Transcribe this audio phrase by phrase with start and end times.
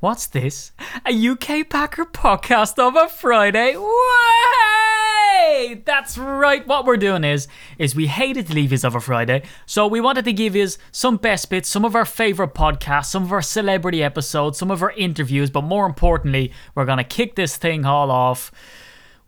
[0.00, 0.70] What's this?
[1.04, 3.76] A UK Packer podcast of a Friday?
[3.76, 5.82] Way!
[5.84, 6.64] That's right.
[6.64, 7.48] What we're doing is,
[7.78, 11.16] is we hated to leave of a Friday, so we wanted to give you some
[11.16, 14.92] best bits, some of our favorite podcasts, some of our celebrity episodes, some of our
[14.92, 18.52] interviews, but more importantly, we're gonna kick this thing all off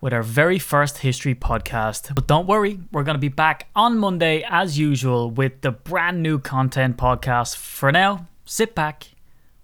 [0.00, 2.14] with our very first history podcast.
[2.14, 6.22] But don't worry, we're going to be back on Monday as usual with the brand
[6.22, 7.56] new content podcast.
[7.56, 9.08] For now, sit back,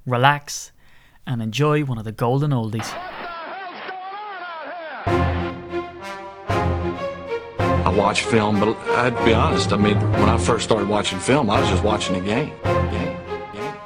[0.05, 0.73] relax,
[1.27, 2.93] and enjoy one of the golden oldies.
[7.87, 9.73] I watch film, but I'd be honest.
[9.73, 12.53] I mean, when I first started watching film, I was just watching a game.
[12.65, 13.17] Game.
[13.53, 13.77] Game.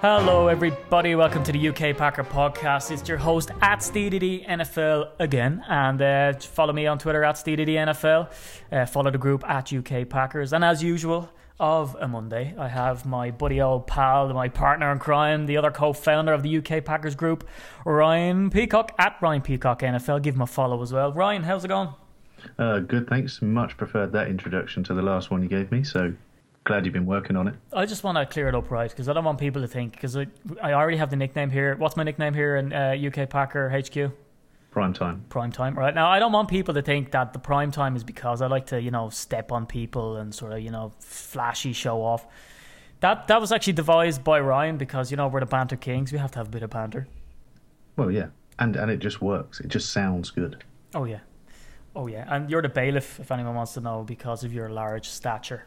[0.00, 1.14] Hello, everybody.
[1.14, 2.90] Welcome to the UK Packer podcast.
[2.90, 7.68] It's your host at SteeDD NFL again, and uh, follow me on Twitter at SteeDD
[7.68, 8.30] NFL.
[8.70, 11.30] Uh, follow the group at UK Packers, and as usual,
[11.60, 15.70] of a Monday, I have my buddy old pal, my partner in crime, the other
[15.70, 17.46] co-founder of the UK Packers group,
[17.84, 20.22] Ryan Peacock at Ryan Peacock NFL.
[20.22, 21.12] Give him a follow as well.
[21.12, 21.90] Ryan, how's it going?
[22.58, 23.40] Uh, good, thanks.
[23.40, 25.84] Much preferred that introduction to the last one you gave me.
[25.84, 26.12] So
[26.64, 27.54] glad you've been working on it.
[27.72, 29.92] I just want to clear it up right because I don't want people to think
[29.92, 30.26] because I,
[30.62, 31.76] I already have the nickname here.
[31.76, 34.12] What's my nickname here in uh, UK Packer HQ?
[34.74, 35.24] Prime time.
[35.28, 35.94] Prime time, right?
[35.94, 38.66] Now I don't want people to think that the prime time is because I like
[38.66, 42.26] to, you know, step on people and sort of, you know, flashy show off.
[42.98, 46.10] That that was actually devised by Ryan because you know we're the banter kings.
[46.10, 47.06] We have to have a bit of banter.
[47.96, 49.60] Well, yeah, and and it just works.
[49.60, 50.64] It just sounds good.
[50.92, 51.20] Oh yeah,
[51.94, 55.08] oh yeah, and you're the bailiff if anyone wants to know because of your large
[55.08, 55.66] stature.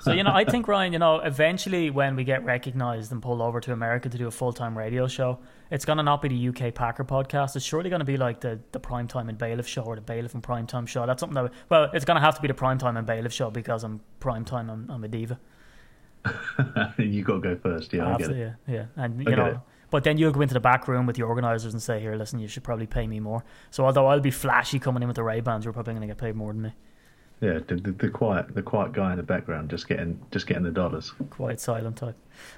[0.00, 3.40] So you know, I think Ryan, you know, eventually when we get recognised and pulled
[3.40, 5.38] over to America to do a full time radio show,
[5.70, 7.56] it's gonna not be the UK Packer podcast.
[7.56, 10.42] It's surely gonna be like the the primetime and bailiff show or the bailiff and
[10.42, 11.06] primetime show.
[11.06, 13.84] That's something that well, it's gonna have to be the primetime and bailiff show because
[13.84, 14.70] I'm primetime.
[14.70, 15.38] I'm, I'm a diva.
[16.98, 17.92] you got to go first.
[17.92, 18.54] Yeah, I get Absolutely, it.
[18.68, 19.46] yeah, yeah, and you know.
[19.46, 19.56] it.
[19.90, 22.38] But then you'll go into the back room with the organisers and say, "Here, listen,
[22.38, 25.22] you should probably pay me more." So although I'll be flashy coming in with the
[25.22, 26.72] Ray Bans, you're probably going to get paid more than me.
[27.42, 30.62] Yeah, the, the, the quiet, the quiet guy in the background, just getting, just getting
[30.62, 31.12] the dollars.
[31.28, 32.14] quite silent type.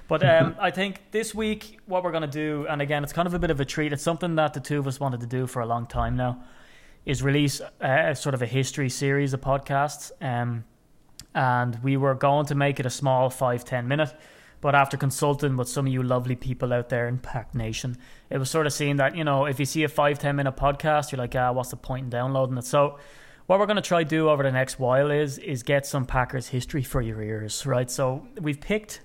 [0.07, 3.27] But um, I think this week, what we're going to do, and again, it's kind
[3.27, 3.93] of a bit of a treat.
[3.93, 6.43] It's something that the two of us wanted to do for a long time now,
[7.03, 10.11] is release a, a sort of a history series of podcasts.
[10.21, 10.65] Um,
[11.33, 14.13] and we were going to make it a small five ten minute.
[14.61, 17.97] But after consulting with some of you lovely people out there in Pack Nation,
[18.29, 20.55] it was sort of seeing that, you know, if you see a five ten minute
[20.55, 22.65] podcast, you're like, ah, what's the point in downloading it?
[22.65, 22.99] So
[23.47, 26.05] what we're going to try to do over the next while is is get some
[26.05, 27.89] Packers history for your ears, right?
[27.89, 29.01] So we've picked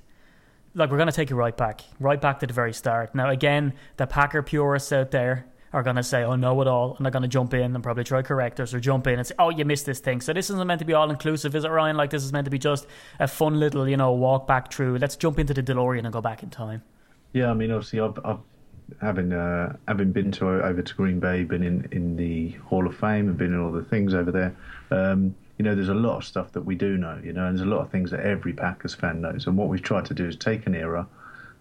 [0.75, 3.15] like we're going to take you right back, right back to the very start.
[3.15, 6.97] Now again, the Packer purists out there are going to say, "Oh, know it all,"
[6.97, 9.27] and they're going to jump in and probably try correct us or jump in and
[9.27, 11.65] say, "Oh, you missed this thing." So this isn't meant to be all inclusive, is
[11.65, 11.97] it, Ryan?
[11.97, 12.87] Like this is meant to be just
[13.19, 14.99] a fun little, you know, walk back through.
[14.99, 16.83] Let's jump into the DeLorean and go back in time.
[17.33, 18.39] Yeah, I mean, obviously, I've, I've
[19.01, 22.97] having uh, having been to over to Green Bay, been in, in the Hall of
[22.97, 24.57] Fame, and been in all the things over there.
[24.91, 27.21] Um, you know, there's a lot of stuff that we do know.
[27.23, 29.47] You know, and there's a lot of things that every Packers fan knows.
[29.47, 31.07] And what we've tried to do is take an era,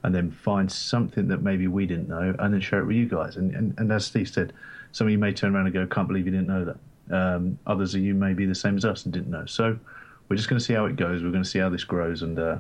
[0.04, 3.08] and then find something that maybe we didn't know, and then share it with you
[3.08, 3.36] guys.
[3.36, 4.54] And and, and as Steve said,
[4.92, 6.78] some of you may turn around and go, "Can't believe you didn't know that."
[7.12, 9.46] Um, others of you may be the same as us and didn't know.
[9.48, 9.80] So
[10.28, 11.24] we're just going to see how it goes.
[11.24, 12.58] We're going to see how this grows, and uh,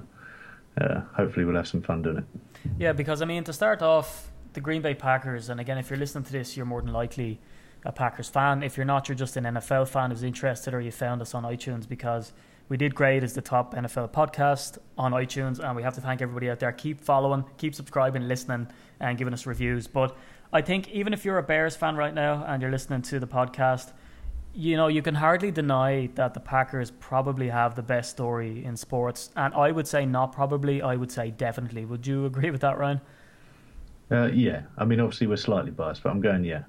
[0.81, 2.23] uh, hopefully we'll have some fun doing it.
[2.77, 5.99] Yeah, because I mean, to start off, the Green Bay Packers, and again, if you're
[5.99, 7.39] listening to this, you're more than likely
[7.85, 8.63] a Packers fan.
[8.63, 11.43] If you're not, you're just an NFL fan who's interested, or you found us on
[11.43, 12.33] iTunes because
[12.67, 16.21] we did great as the top NFL podcast on iTunes, and we have to thank
[16.21, 16.71] everybody out there.
[16.71, 18.67] Keep following, keep subscribing, listening,
[18.99, 19.87] and giving us reviews.
[19.87, 20.15] But
[20.51, 23.27] I think even if you're a Bears fan right now and you're listening to the
[23.27, 23.93] podcast,
[24.53, 28.75] you know, you can hardly deny that the Packers probably have the best story in
[28.75, 29.29] sports.
[29.35, 31.85] And I would say not probably, I would say definitely.
[31.85, 33.01] Would you agree with that, Ryan?
[34.11, 36.63] Uh, yeah, I mean, obviously we're slightly biased, but I'm going yeah.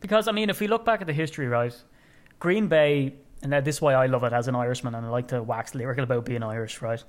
[0.00, 1.74] Because I mean, if we look back at the history, right,
[2.38, 5.28] Green Bay, and this is why I love it as an Irishman, and I like
[5.28, 7.02] to wax lyrical about being Irish, right.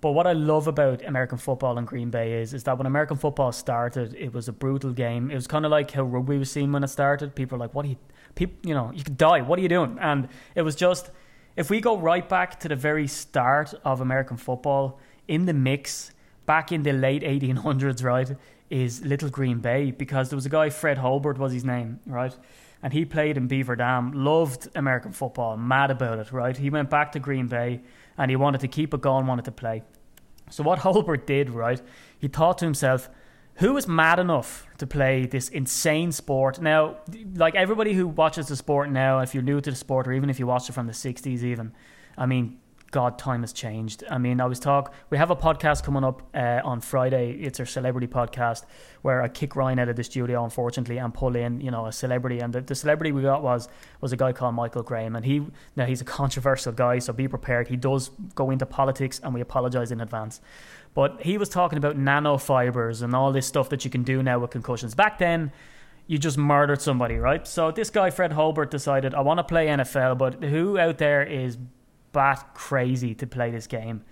[0.00, 3.16] But what I love about American football and Green Bay is, is that when American
[3.16, 5.30] football started, it was a brutal game.
[5.30, 7.36] It was kind of like how rugby was seen when it started.
[7.36, 7.96] People were like, "What are you,
[8.34, 9.42] people, you know, you could die.
[9.42, 11.10] What are you doing?" And it was just,
[11.56, 16.10] if we go right back to the very start of American football, in the mix,
[16.46, 18.36] back in the late 1800s, right,
[18.72, 22.34] is Little Green Bay because there was a guy, Fred Holbert was his name, right?
[22.82, 26.56] And he played in Beaver Dam, loved American football, mad about it, right?
[26.56, 27.82] He went back to Green Bay
[28.16, 29.82] and he wanted to keep it going, wanted to play.
[30.50, 31.80] So what Holbert did, right,
[32.18, 33.10] he thought to himself,
[33.56, 36.58] who is mad enough to play this insane sport?
[36.58, 36.96] Now,
[37.34, 40.30] like everybody who watches the sport now, if you're new to the sport or even
[40.30, 41.72] if you watched it from the 60s even,
[42.16, 42.58] I mean,
[42.92, 44.04] God, time has changed.
[44.10, 44.92] I mean, I was talk.
[45.08, 47.32] We have a podcast coming up uh, on Friday.
[47.40, 48.64] It's our celebrity podcast
[49.00, 51.92] where I kick Ryan out of the studio, unfortunately, and pull in, you know, a
[51.92, 52.40] celebrity.
[52.40, 53.70] And the, the celebrity we got was
[54.02, 55.42] was a guy called Michael Graham, and he
[55.74, 57.68] now he's a controversial guy, so be prepared.
[57.68, 60.42] He does go into politics, and we apologize in advance.
[60.92, 64.38] But he was talking about nanofibers and all this stuff that you can do now
[64.38, 64.94] with concussions.
[64.94, 65.50] Back then,
[66.06, 67.48] you just murdered somebody, right?
[67.48, 71.22] So this guy Fred Holbert decided I want to play NFL, but who out there
[71.22, 71.56] is
[72.12, 74.04] bat crazy to play this game.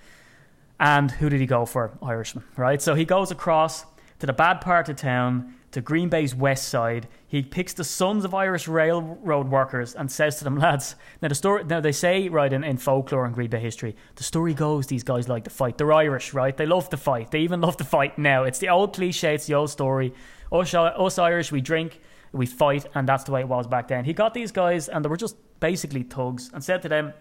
[0.79, 1.99] And who did he go for?
[2.03, 2.81] Irishman, right?
[2.81, 3.85] So he goes across
[4.19, 7.09] to the bad part of town, to Green Bay's west side.
[7.29, 11.35] He picks the sons of Irish railroad workers and says to them, lads, now the
[11.35, 14.87] story, now they say, right, in, in folklore and Green Bay history, the story goes
[14.87, 15.79] these guys like to fight.
[15.79, 16.57] They're Irish, right?
[16.57, 17.31] They love to fight.
[17.31, 18.45] They even love to fight now.
[18.45, 20.13] It's the old cliche, it's the old story.
[20.53, 22.01] Us, us Irish, we drink,
[22.33, 24.05] we fight, and that's the way it was back then.
[24.05, 27.13] He got these guys, and they were just basically thugs, and said to them,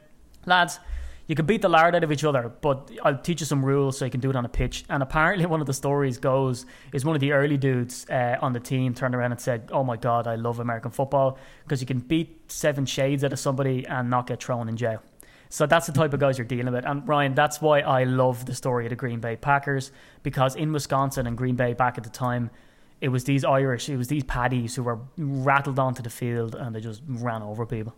[0.46, 0.80] lads,
[1.28, 4.00] you can beat the lard out of each other, but I'll teach you some rules
[4.00, 4.84] so you can do it on a pitch.
[4.90, 8.54] And apparently, one of the stories goes is one of the early dudes uh, on
[8.54, 11.88] the team turned around and said, "Oh my God, I love American football because you
[11.88, 15.04] can beat seven shades out of somebody and not get thrown in jail."
[15.50, 16.86] So that's the type of guys you're dealing with.
[16.86, 20.72] And Ryan, that's why I love the story of the Green Bay Packers because in
[20.72, 22.52] Wisconsin and Green Bay back at the time,
[23.02, 26.76] it was these Irish, it was these paddies who were rattled onto the field and
[26.76, 27.96] they just ran over people.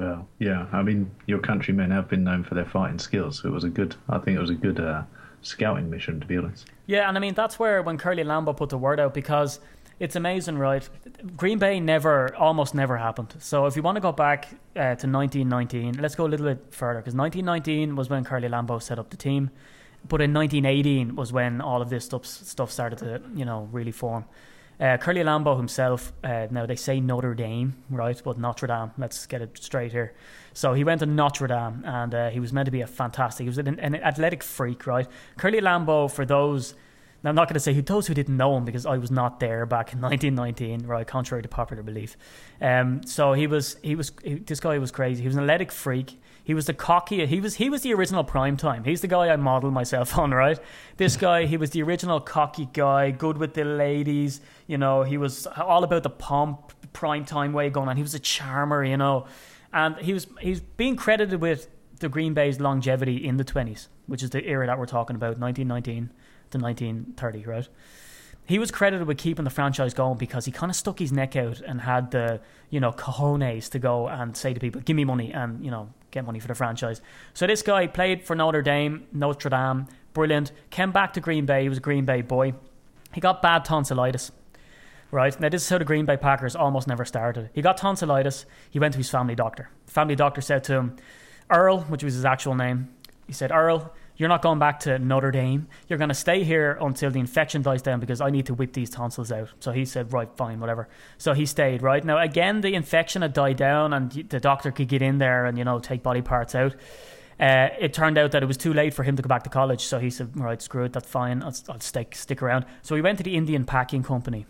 [0.00, 0.66] Well, yeah.
[0.72, 3.40] I mean, your countrymen have been known for their fighting skills.
[3.40, 3.96] So it was a good.
[4.08, 5.02] I think it was a good uh,
[5.42, 6.70] scouting mission, to be honest.
[6.86, 9.60] Yeah, and I mean that's where when Curly Lambeau put the word out because
[9.98, 10.88] it's amazing, right?
[11.36, 13.34] Green Bay never, almost never happened.
[13.40, 16.64] So if you want to go back uh, to 1919, let's go a little bit
[16.70, 19.50] further because 1919 was when Curly Lambeau set up the team,
[20.08, 23.92] but in 1918 was when all of this stuff stuff started to you know really
[23.92, 24.24] form.
[24.80, 28.20] Uh, Curly Lambeau himself, uh, now they say Notre Dame, right?
[28.24, 30.14] But Notre Dame, let's get it straight here.
[30.54, 33.44] So he went to Notre Dame and uh, he was meant to be a fantastic,
[33.44, 35.06] he was an, an athletic freak, right?
[35.36, 36.74] Curly Lambeau, for those,
[37.22, 39.10] now I'm not going to say who those who didn't know him because I was
[39.10, 41.06] not there back in 1919, right?
[41.06, 42.16] Contrary to popular belief.
[42.62, 45.20] Um, so he was, he was, he, this guy was crazy.
[45.20, 46.18] He was an athletic freak.
[46.50, 47.24] He was the cocky.
[47.26, 48.82] He was he was the original prime time.
[48.82, 50.58] He's the guy I model myself on, right?
[50.96, 54.40] This guy, he was the original cocky guy, good with the ladies.
[54.66, 57.96] You know, he was all about the pomp, prime time way going on.
[57.96, 59.28] He was a charmer, you know,
[59.72, 61.68] and he was he's being credited with
[62.00, 65.38] the Green Bay's longevity in the twenties, which is the era that we're talking about,
[65.38, 66.10] 1919
[66.50, 67.68] to 1930, right?
[68.46, 71.36] he was credited with keeping the franchise going because he kind of stuck his neck
[71.36, 75.04] out and had the you know cojones to go and say to people, "Give me
[75.04, 77.00] money," and you know get money for the franchise.
[77.34, 80.52] So this guy played for Notre Dame, Notre Dame, brilliant.
[80.70, 81.62] Came back to Green Bay.
[81.62, 82.54] He was a Green Bay boy.
[83.12, 84.32] He got bad tonsillitis.
[85.12, 87.50] Right now, this is how the Green Bay Packers almost never started.
[87.52, 88.46] He got tonsillitis.
[88.70, 89.68] He went to his family doctor.
[89.86, 90.96] The family doctor said to him,
[91.50, 92.94] Earl, which was his actual name,
[93.26, 95.66] he said, Earl, you're not going back to Notre Dame.
[95.88, 98.74] You're going to stay here until the infection dies down because I need to whip
[98.74, 99.48] these tonsils out.
[99.60, 100.90] So he said, right, fine, whatever.
[101.16, 102.04] So he stayed, right?
[102.04, 105.56] Now, again, the infection had died down and the doctor could get in there and,
[105.56, 106.74] you know, take body parts out.
[107.40, 109.50] Uh, it turned out that it was too late for him to go back to
[109.50, 109.80] college.
[109.84, 111.42] So he said, right, screw it, that's fine.
[111.42, 112.66] I'll, I'll stick, stick around.
[112.82, 114.44] So he went to the Indian Packing Company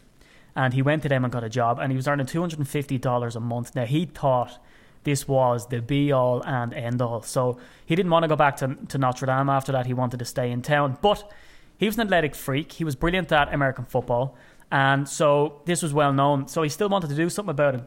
[0.56, 3.40] and he went to them and got a job and he was earning $250 a
[3.40, 3.76] month.
[3.76, 4.58] Now, he thought
[5.04, 7.22] this was the be all and end all.
[7.22, 9.86] So he didn't want to go back to, to Notre Dame after that.
[9.86, 10.98] He wanted to stay in town.
[11.00, 11.30] But
[11.78, 12.72] he was an athletic freak.
[12.72, 14.36] He was brilliant at American football.
[14.70, 16.46] And so this was well known.
[16.48, 17.84] So he still wanted to do something about it.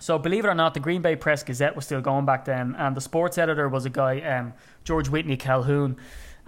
[0.00, 2.74] So believe it or not, the Green Bay Press Gazette was still going back then.
[2.76, 5.96] And the sports editor was a guy, um, George Whitney Calhoun.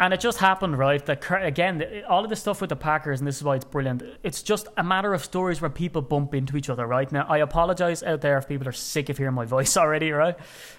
[0.01, 1.05] And it just happened, right?
[1.05, 4.03] That again, all of the stuff with the Packers, and this is why it's brilliant.
[4.23, 7.13] It's just a matter of stories where people bump into each other, right?
[7.13, 10.37] Now, I apologize out there if people are sick of hearing my voice already, right?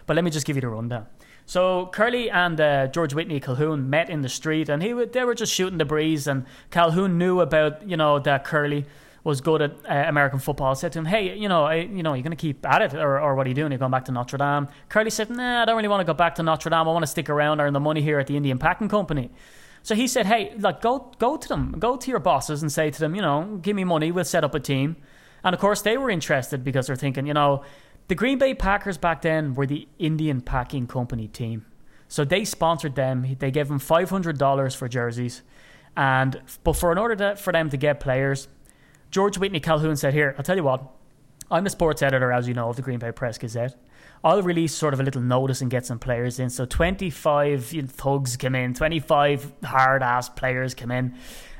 [0.08, 1.06] But let me just give you the rundown.
[1.46, 5.36] So Curly and uh, George Whitney Calhoun met in the street, and he they were
[5.36, 6.26] just shooting the breeze.
[6.26, 8.86] And Calhoun knew about you know that Curly
[9.24, 12.14] was good at uh, American football, said to him, "Hey, you know, I, you know,
[12.14, 13.72] you're going to keep at it, or, or what are you doing?
[13.72, 16.14] You're going back to Notre Dame." Curly said, "Nah, I don't really want to go
[16.14, 16.80] back to Notre Dame.
[16.88, 19.30] I want to stick around, earn the money here at the Indian Packing Company."
[19.84, 22.90] So he said, "Hey, like, go go to them, go to your bosses, and say
[22.90, 24.12] to them, you know, give me money.
[24.12, 24.96] We'll set up a team."
[25.44, 27.64] And of course, they were interested because they're thinking, you know,
[28.08, 31.66] the Green Bay Packers back then were the Indian Packing Company team,
[32.08, 33.36] so they sponsored them.
[33.40, 35.44] They gave them five hundred dollars for jerseys,
[35.96, 38.48] and but for in order to, for them to get players
[39.12, 40.84] George Whitney Calhoun said, Here, I'll tell you what,
[41.52, 43.76] I'm the sports editor, as you know, of the Green Bay Press Gazette.
[44.24, 46.50] I'll release sort of a little notice and get some players in.
[46.50, 51.14] So 25 you know, thugs come in, 25 hard ass players come in,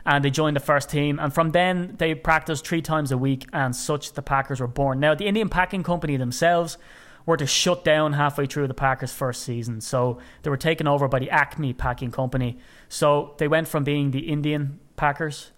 [0.06, 1.20] and they joined the first team.
[1.20, 5.02] And from then, they practiced three times a week, and such the Packers were born.
[5.02, 6.78] Now, the Indian Packing Company themselves
[7.26, 9.82] were to shut down halfway through the Packers' first season.
[9.82, 12.60] So they were taken over by the Acme Packing Company.
[12.88, 15.52] So they went from being the Indian Packers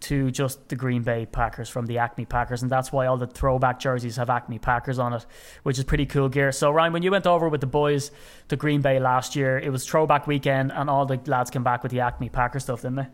[0.00, 3.26] to just the Green Bay Packers from the Acme Packers, and that's why all the
[3.26, 5.26] throwback jerseys have Acme Packers on it,
[5.62, 6.52] which is pretty cool gear.
[6.52, 8.10] So Ryan, when you went over with the boys
[8.48, 11.82] to Green Bay last year, it was throwback weekend, and all the lads came back
[11.82, 13.06] with the Acme Packer stuff, didn't they?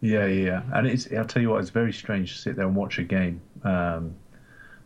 [0.00, 2.76] Yeah, yeah, and it's I'll tell you what, it's very strange to sit there and
[2.76, 3.40] watch a game.
[3.64, 4.14] Um,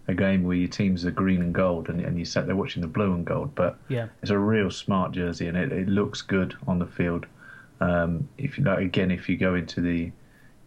[0.09, 2.83] a game where your teams are green and gold and, and you sat there watching
[2.83, 3.55] the blue and gold.
[3.55, 4.09] But yeah.
[4.21, 7.27] it's a real smart jersey and it, it looks good on the field.
[7.81, 10.13] Um, if you know, again, if you go into the,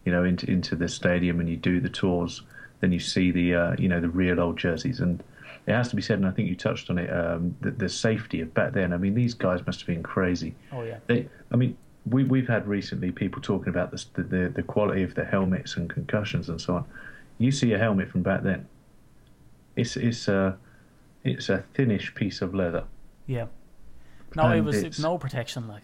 [0.06, 2.44] you know, into into the stadium and you do the tours,
[2.80, 5.24] then you see the uh, you know the real old jerseys and
[5.68, 7.90] it has to be said, and I think you touched on it, um, the, the,
[7.90, 8.94] safety of back then.
[8.94, 10.54] I mean, these guys must have been crazy.
[10.72, 11.00] Oh yeah.
[11.08, 11.76] They, I mean,
[12.08, 15.76] we we've had recently people talking about this, the, the the quality of the helmets
[15.76, 16.86] and concussions and so on.
[17.40, 18.68] You see a helmet from back then
[19.76, 20.58] it's it's a
[21.24, 22.84] it's a thinnish piece of leather.
[23.28, 23.48] Yeah.
[24.36, 25.84] No, and it was no protection like.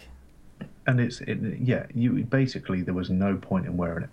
[0.88, 4.09] And it's it, yeah, you basically there was no point in wearing it.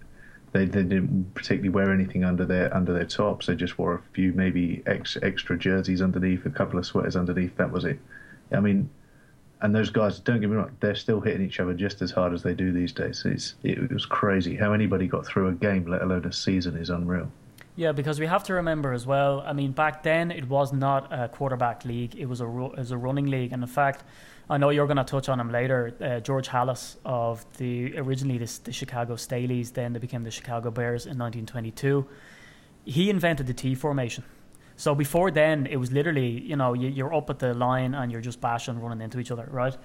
[0.52, 3.46] They, they didn't particularly wear anything under their under their tops.
[3.46, 7.56] They just wore a few maybe ex, extra jerseys underneath, a couple of sweaters underneath.
[7.56, 7.98] That was it.
[8.52, 8.88] I mean,
[9.60, 12.32] and those guys, don't get me wrong, they're still hitting each other just as hard
[12.32, 13.22] as they do these days.
[13.25, 16.90] It's, it was crazy how anybody got through a game, let alone a season, is
[16.90, 17.30] unreal.
[17.75, 19.42] Yeah, because we have to remember as well.
[19.46, 22.90] I mean, back then it was not a quarterback league; it was a it was
[22.90, 23.52] a running league.
[23.52, 24.02] And in fact,
[24.50, 25.95] I know you're going to touch on him later.
[26.00, 30.71] Uh, George Halas of the originally this, the Chicago Staleys, then they became the Chicago
[30.71, 32.07] Bears in 1922.
[32.85, 34.25] He invented the T formation.
[34.76, 38.11] So before then, it was literally you know you, are up at the line and
[38.11, 39.76] you're just bashing, running into each other, right?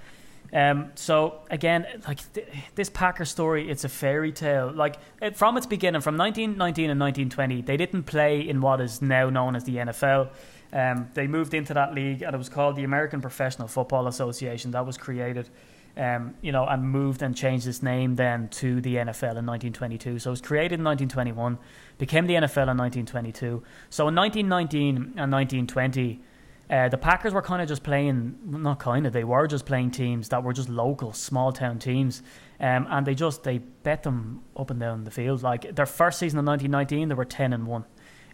[0.53, 4.71] Um, so again, like th- this Packer story, it's a fairy tale.
[4.71, 9.01] Like it, from its beginning, from 1919 and 1920, they didn't play in what is
[9.01, 10.29] now known as the NFL.
[10.73, 14.71] Um, they moved into that league, and it was called the American Professional Football Association.
[14.71, 15.49] That was created,
[15.95, 20.19] um, you know, and moved and changed its name then to the NFL in 1922.
[20.19, 21.59] So it was created in 1921,
[21.99, 23.63] became the NFL in 1922.
[23.91, 26.21] So in 1919 and 1920
[26.69, 29.91] uh, the Packers were kind of just playing, not kind of, they were just playing
[29.91, 32.23] teams that were just local, small town teams,
[32.59, 35.43] um, and they just they bet them up and down the field.
[35.43, 37.85] Like their first season in 1919, they were 10 and one.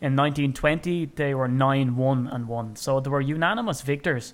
[0.02, 2.76] In 1920, they were 9 1 and 1.
[2.76, 4.34] So they were unanimous victors.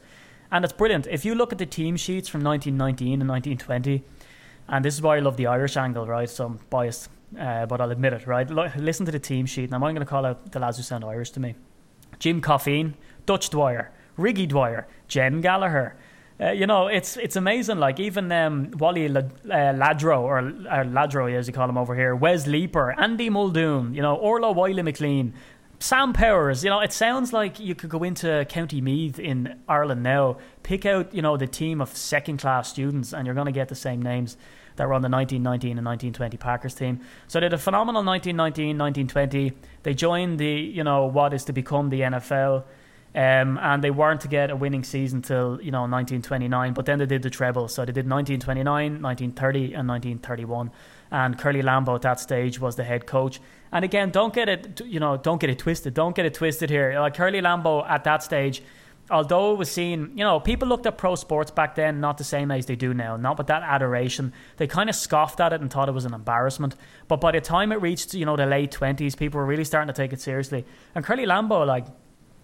[0.51, 1.07] And it's brilliant.
[1.07, 4.03] If you look at the team sheets from 1919 and 1920,
[4.67, 6.29] and this is why I love the Irish angle, right?
[6.29, 8.49] So I'm biased, uh, but I'll admit it, right?
[8.49, 11.03] listen to the team sheet, and I'm going to call out the lads who sound
[11.03, 11.55] Irish to me.
[12.19, 12.93] Jim Coffeen,
[13.25, 15.95] Dutch Dwyer, Riggy Dwyer, Jen Gallagher.
[16.39, 17.77] Uh, you know, it's it's amazing.
[17.77, 21.95] Like even um, Wally L- uh, Ladro or, or Ladro, as you call him over
[21.95, 25.33] here, Wes Leaper, Andy Muldoon, you know, Orla Wiley McLean,
[25.85, 26.63] Sam Powers.
[26.63, 30.83] You know, it sounds like you could go into County Meath in Ireland now, pick
[30.83, 33.75] out you know the team of second class students, and you're going to get the
[33.75, 34.35] same names
[34.77, 37.01] that were on the 1919 and 1920 Packers team.
[37.27, 39.53] So they did a phenomenal 1919, 1920.
[39.83, 42.63] They joined the you know what is to become the NFL.
[43.13, 46.97] Um, and they weren't to get a winning season till you know 1929, but then
[46.97, 47.67] they did the treble.
[47.67, 50.71] So they did 1929, 1930, and 1931.
[51.11, 53.39] And Curly Lambeau at that stage was the head coach.
[53.71, 55.93] And again, don't get it you know don't get it twisted.
[55.93, 56.99] Don't get it twisted here.
[56.99, 58.61] Like Curly Lambeau at that stage,
[59.09, 62.23] although it was seen, you know, people looked at pro sports back then not the
[62.23, 64.33] same as they do now, not with that adoration.
[64.57, 66.75] They kind of scoffed at it and thought it was an embarrassment.
[67.07, 69.93] But by the time it reached, you know, the late 20s, people were really starting
[69.93, 70.65] to take it seriously.
[70.95, 71.85] And Curly Lambeau, like,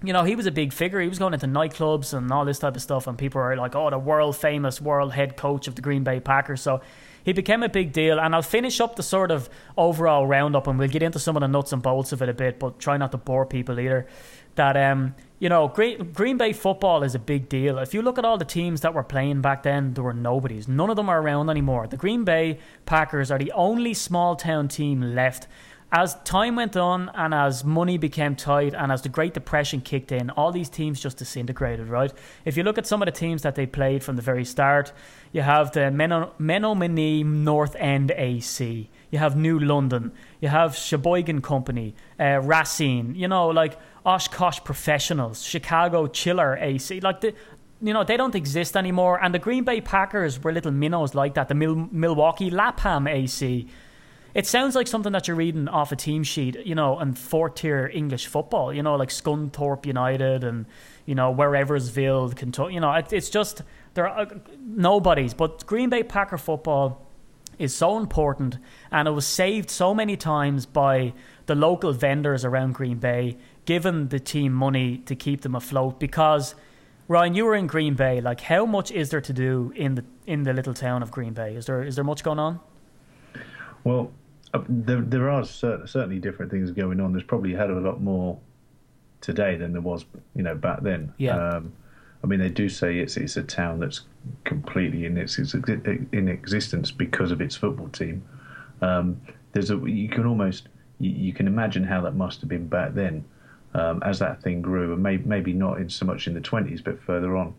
[0.04, 1.00] you know, he was a big figure.
[1.00, 3.76] He was going into nightclubs and all this type of stuff, and people were like,
[3.76, 6.82] "Oh, the world famous world head coach of the Green Bay Packers." So
[7.24, 8.20] he became a big deal.
[8.20, 11.42] And I'll finish up the sort of overall roundup, and we'll get into some of
[11.42, 14.08] the nuts and bolts of it a bit, but try not to bore people either.
[14.56, 17.80] That um, you know, Green Bay football is a big deal.
[17.80, 20.68] If you look at all the teams that were playing back then, there were nobodies.
[20.68, 21.88] None of them are around anymore.
[21.88, 25.48] The Green Bay Packers are the only small town team left
[25.92, 30.12] as time went on and as money became tight and as the Great Depression kicked
[30.14, 32.14] in, all these teams just disintegrated, right?
[32.46, 34.94] If you look at some of the teams that they played from the very start,
[35.34, 41.94] you have the Menominee North End AC, you have New London, you have Sheboygan Company,
[42.18, 47.34] uh, Racine, you know, like Oshkosh Professionals, Chicago Chiller AC, like the,
[47.82, 49.22] you know, they don't exist anymore.
[49.22, 51.50] And the Green Bay Packers were little minnows like that.
[51.50, 53.68] The Mil- Milwaukee Lapham AC.
[54.34, 57.56] It sounds like something that you're reading off a team sheet, you know, and fourth
[57.56, 60.66] tier English football, you know, like Scunthorpe United and,
[61.06, 62.76] you know, Whereversville, Kentucky.
[62.76, 63.62] You know, it, it's just,
[63.94, 64.28] there are
[64.60, 65.34] nobodies.
[65.34, 67.06] But Green Bay Packer football
[67.60, 68.58] is so important
[68.92, 71.14] and it was saved so many times by
[71.46, 76.56] the local vendors around Green Bay, giving the team money to keep them afloat because
[77.08, 78.22] Ryan, you were in Green Bay.
[78.22, 81.34] Like, how much is there to do in the in the little town of Green
[81.34, 81.56] Bay?
[81.56, 82.62] Is there is there much going on?
[83.84, 84.12] Well,
[84.68, 87.14] there there are cer- certainly different things going on.
[87.14, 88.40] There's probably had a lot more
[89.22, 90.06] today than there was,
[90.36, 91.14] you know, back then.
[91.18, 91.38] Yeah.
[91.38, 91.74] Um,
[92.24, 94.02] I mean, they do say it's it's a town that's
[94.44, 98.24] completely in its, its in existence because of its football team.
[98.82, 99.22] Um,
[99.54, 100.68] there's a you can almost
[101.00, 103.26] you, you, can imagine how that must have been back then,
[103.74, 106.84] um, as that thing grew, and may, maybe not in so much in the 20s,
[106.84, 107.56] but further on.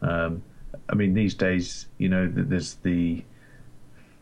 [0.00, 0.42] Um,
[0.88, 3.22] I mean, these days, you know, there's the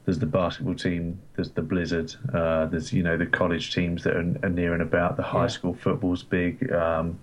[0.06, 4.14] there's the basketball team, there's the Blizzard, uh, there's you know the college teams that
[4.14, 5.16] are, are near and about.
[5.16, 5.46] The high yeah.
[5.48, 6.72] school football's big.
[6.72, 7.18] Um,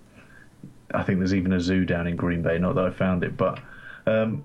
[0.92, 2.58] I think there's even a zoo down in Green Bay.
[2.58, 3.58] Not that I found it, but
[4.06, 4.44] um,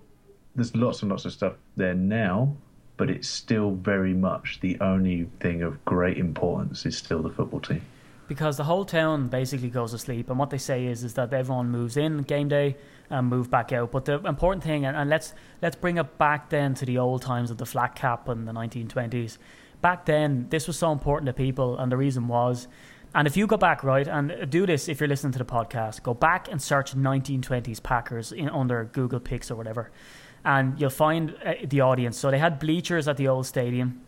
[0.55, 2.55] there's lots and lots of stuff there now.
[2.95, 7.61] But it's still very much the only thing of great importance is still the football
[7.61, 7.81] team.
[8.27, 11.33] Because the whole town basically goes to sleep, and what they say is is that
[11.33, 12.77] everyone moves in game day
[13.09, 13.91] and move back out.
[13.91, 17.21] But the important thing, and, and let's let's bring it back then to the old
[17.21, 19.37] times of the flat cap in the 1920s.
[19.81, 22.67] Back then, this was so important to people, and the reason was
[23.13, 26.03] and if you go back, right, and do this if you're listening to the podcast,
[26.03, 29.89] go back and search 1920s Packers in, under Google Pics or whatever,
[30.45, 32.17] and you'll find uh, the audience.
[32.17, 34.01] So they had bleachers at the old stadium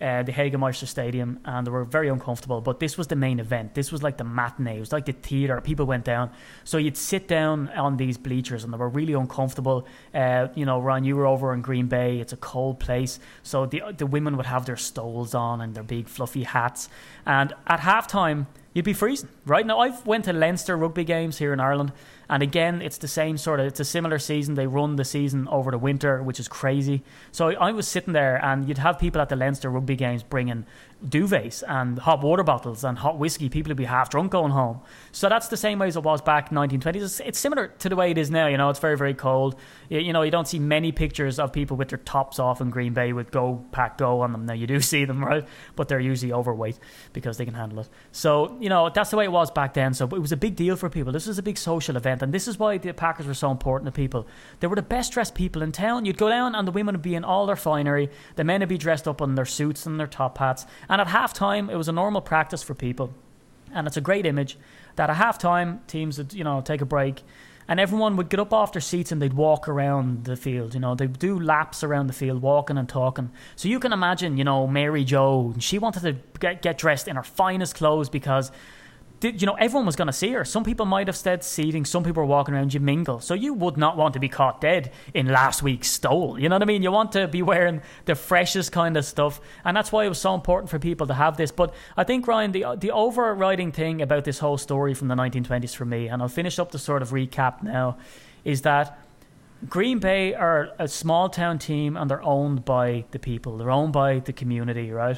[0.00, 2.60] uh, the Hagemeister Stadium, and they were very uncomfortable.
[2.60, 3.74] But this was the main event.
[3.74, 4.76] This was like the matinee.
[4.76, 5.60] It was like the theater.
[5.60, 6.30] People went down,
[6.64, 9.86] so you'd sit down on these bleachers, and they were really uncomfortable.
[10.14, 12.20] Uh, you know, Ron, you were over in Green Bay.
[12.20, 15.84] It's a cold place, so the the women would have their stoles on and their
[15.84, 16.88] big fluffy hats.
[17.26, 19.28] And at halftime, you'd be freezing.
[19.46, 21.92] Right now, I've went to Leinster rugby games here in Ireland,
[22.28, 23.66] and again, it's the same sort of.
[23.66, 24.54] It's a similar season.
[24.54, 27.02] They run the season over the winter, which is crazy.
[27.32, 30.64] So I was sitting there, and you'd have people at the Leinster rugby games bringing
[31.04, 33.48] duvets and hot water bottles and hot whiskey.
[33.48, 34.80] People would be half drunk going home.
[35.12, 36.96] So that's the same way as it was back 1920s.
[36.96, 38.46] It's, it's similar to the way it is now.
[38.46, 39.56] You know, it's very very cold.
[39.88, 42.70] You, you, know, you don't see many pictures of people with their tops off in
[42.70, 44.46] Green Bay with Go Pack Go on them.
[44.46, 45.46] Now you do see them, right?
[45.76, 46.78] But they're usually overweight
[47.12, 47.88] because they can handle it.
[48.12, 49.94] So you know, that's the way it was back then.
[49.94, 51.12] So it was a big deal for people.
[51.12, 53.86] This was a big social event, and this is why the Packers were so important
[53.86, 54.26] to people.
[54.60, 56.04] They were the best dressed people in town.
[56.04, 58.10] You'd go down, and the women would be in all their finery.
[58.36, 60.66] The men would be dressed up in their suits and their top hats.
[60.88, 63.12] And at halftime, it was a normal practice for people.
[63.72, 64.58] And it's a great image
[64.96, 67.22] that at halftime, teams would, you know, take a break
[67.66, 70.74] and everyone would get up off their seats and they'd walk around the field.
[70.74, 73.30] You know, they'd do laps around the field, walking and talking.
[73.56, 77.16] So you can imagine, you know, Mary Joe, she wanted to get, get dressed in
[77.16, 78.52] her finest clothes because
[79.24, 80.44] did, you know, everyone was going to see her.
[80.44, 83.20] Some people might have said seating, some people were walking around, you mingle.
[83.20, 86.38] So you would not want to be caught dead in last week's stole.
[86.38, 86.82] You know what I mean?
[86.82, 89.40] You want to be wearing the freshest kind of stuff.
[89.64, 91.50] And that's why it was so important for people to have this.
[91.50, 95.74] But I think, Ryan, the, the overriding thing about this whole story from the 1920s
[95.74, 97.96] for me, and I'll finish up the sort of recap now,
[98.44, 98.98] is that.
[99.66, 103.56] Green Bay are a small town team and they're owned by the people.
[103.56, 105.16] They're owned by the community, right?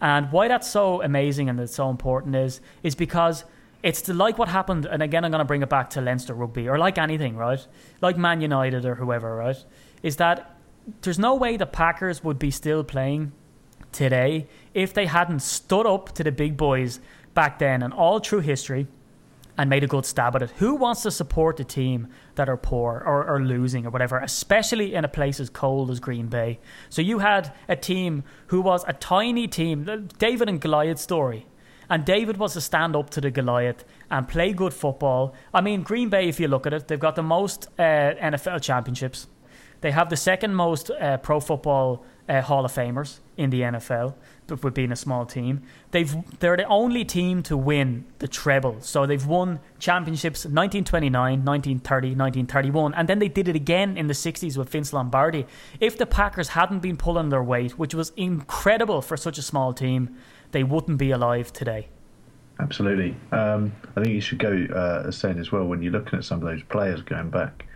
[0.00, 3.44] And why that's so amazing and it's so important is is because
[3.82, 6.68] it's like what happened, and again, I'm going to bring it back to Leinster rugby,
[6.68, 7.66] or like anything, right?
[8.02, 9.56] Like Man United or whoever, right?
[10.02, 10.58] Is that
[11.02, 13.32] there's no way the Packers would be still playing
[13.92, 17.00] today if they hadn't stood up to the big boys
[17.34, 18.86] back then and all through history
[19.60, 20.50] and made a good stab at it.
[20.52, 24.94] Who wants to support a team that are poor or, or losing or whatever, especially
[24.94, 26.60] in a place as cold as Green Bay?
[26.88, 31.46] So you had a team who was a tiny team, David and Goliath story.
[31.90, 35.34] And David was to stand up to the Goliath and play good football.
[35.52, 38.62] I mean, Green Bay, if you look at it, they've got the most uh, NFL
[38.62, 39.26] championships.
[39.82, 44.14] They have the second most uh, pro football uh, Hall of Famers in the NFL
[44.50, 45.62] with being a small team.
[45.90, 48.80] They've they're the only team to win the treble.
[48.80, 54.14] So they've won championships 1929, 1930, 1931, and then they did it again in the
[54.14, 55.46] 60s with Vince Lombardi.
[55.80, 59.72] If the Packers hadn't been pulling their weight, which was incredible for such a small
[59.72, 60.16] team,
[60.52, 61.88] they wouldn't be alive today.
[62.60, 63.16] Absolutely.
[63.32, 66.38] Um, I think you should go uh, saying as well when you're looking at some
[66.38, 67.66] of those players going back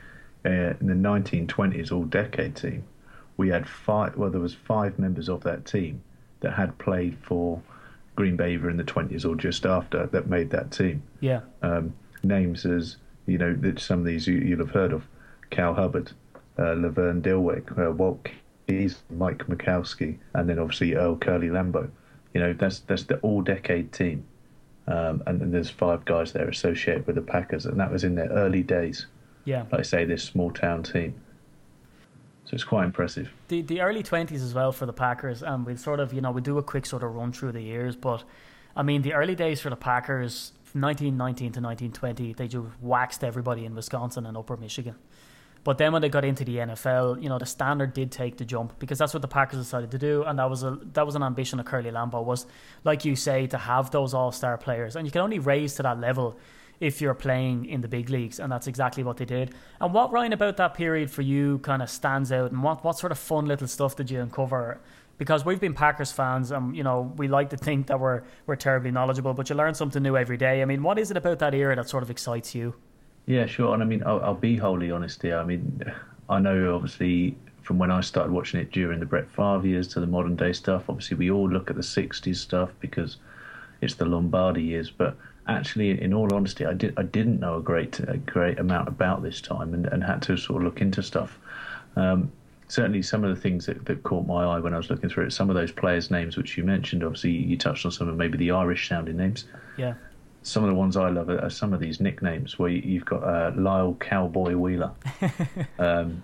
[0.44, 2.84] uh, in the 1920s all decade team.
[3.37, 4.16] We had five.
[4.16, 6.02] Well, there was five members of that team
[6.44, 7.61] that had played for
[8.16, 11.02] Green Bay in the 20s or just after that made that team.
[11.20, 11.40] Yeah.
[11.62, 15.04] Um, names as, you know, that some of these you, will have heard of
[15.50, 16.12] Cal Hubbard,
[16.59, 18.28] uh, Laverne Dilweg, uh, Walt
[18.68, 21.90] Keys, Mike Michalske, and then obviously Earl Curly Lambeau.
[22.33, 24.24] You know, that's that's the all decade team.
[24.87, 28.16] Um, and then there's five guys there associated with the Packers, and that was in
[28.16, 29.07] their early days.
[29.44, 29.64] Yeah.
[29.70, 31.14] Like I say, this small town team.
[32.54, 33.32] It's quite impressive.
[33.48, 36.20] The the early twenties as well for the Packers, um, and we sort of you
[36.20, 38.24] know we do a quick sort of run through the years, but
[38.76, 43.64] I mean the early days for the Packers 1919 to 1920, they just waxed everybody
[43.64, 44.96] in Wisconsin and Upper Michigan.
[45.62, 48.44] But then when they got into the NFL, you know, the standard did take the
[48.44, 51.14] jump because that's what the Packers decided to do, and that was a that was
[51.14, 52.46] an ambition of Curly Lambeau was,
[52.84, 55.82] like you say, to have those all star players, and you can only raise to
[55.82, 56.38] that level
[56.80, 59.54] if you're playing in the big leagues, and that's exactly what they did.
[59.80, 62.98] And what Ryan about that period for you kind of stands out, and what what
[62.98, 64.80] sort of fun little stuff did you uncover?
[65.16, 68.56] Because we've been Packers fans, and you know we like to think that we're we're
[68.56, 70.62] terribly knowledgeable, but you learn something new every day.
[70.62, 72.74] I mean, what is it about that era that sort of excites you?
[73.26, 73.72] Yeah, sure.
[73.72, 75.38] And I mean, I'll, I'll be wholly honest here.
[75.38, 75.82] I mean,
[76.28, 80.00] I know obviously from when I started watching it during the Brett Favre years to
[80.00, 80.84] the modern day stuff.
[80.88, 83.16] Obviously, we all look at the '60s stuff because
[83.80, 84.90] it's the Lombardi years.
[84.90, 85.16] But
[85.48, 89.22] actually, in all honesty, I did I didn't know a great a great amount about
[89.22, 91.38] this time and, and had to sort of look into stuff.
[91.96, 92.33] Um,
[92.68, 95.26] certainly, some of the things that, that caught my eye when I was looking through
[95.26, 97.04] it, some of those players' names which you mentioned.
[97.04, 99.44] Obviously, you touched on some of maybe the Irish sounding names.
[99.76, 99.94] Yeah
[100.44, 103.52] some of the ones I love are, some of these nicknames where you've got uh,
[103.57, 104.92] Lyle Cowboy Wheeler,
[105.78, 106.22] um,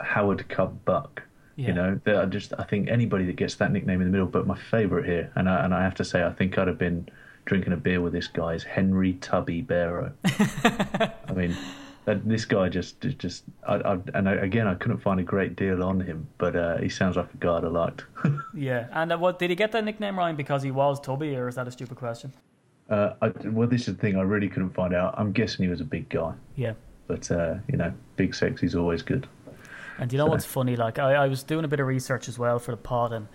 [0.00, 1.22] Howard Cub Buck.
[1.56, 1.68] Yeah.
[1.68, 4.26] You know, I just I think anybody that gets that nickname in the middle.
[4.26, 6.78] But my favourite here, and I, and I have to say, I think I'd have
[6.78, 7.08] been
[7.44, 10.12] drinking a beer with this guy is Henry Tubby Barrow.
[10.24, 11.56] I mean,
[12.04, 15.56] that, this guy just just I, I, and I, again I couldn't find a great
[15.56, 18.04] deal on him, but uh, he sounds like a guy I liked.
[18.54, 21.48] yeah, and uh, what did he get that nickname Ryan because he was Tubby, or
[21.48, 22.32] is that a stupid question?
[22.88, 25.14] Uh, I, well, this is the thing I really couldn't find out.
[25.16, 26.34] I'm guessing he was a big guy.
[26.54, 26.74] Yeah.
[27.06, 29.26] But uh, you know, big sexy's always good.
[29.98, 30.30] And you know so.
[30.30, 30.76] what's funny?
[30.76, 33.28] Like I, I was doing a bit of research as well for the pod, and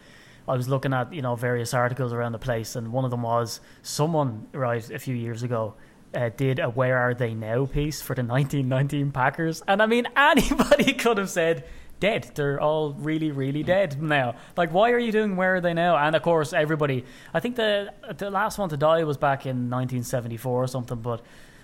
[0.49, 3.21] I was looking at you know various articles around the place, and one of them
[3.21, 5.75] was someone right a few years ago
[6.13, 10.07] uh, did a "Where Are They Now" piece for the 1919 Packers, and I mean
[10.15, 11.65] anybody could have said
[11.99, 12.31] dead.
[12.35, 14.35] They're all really, really dead now.
[14.57, 15.97] Like, why are you doing Where Are They Now?
[15.97, 17.05] And of course, everybody.
[17.33, 20.99] I think the the last one to die was back in 1974 or something.
[20.99, 21.21] But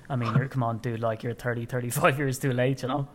[0.10, 1.00] I mean, come on, dude.
[1.00, 3.08] Like, you're 30, 35 years too late, you know.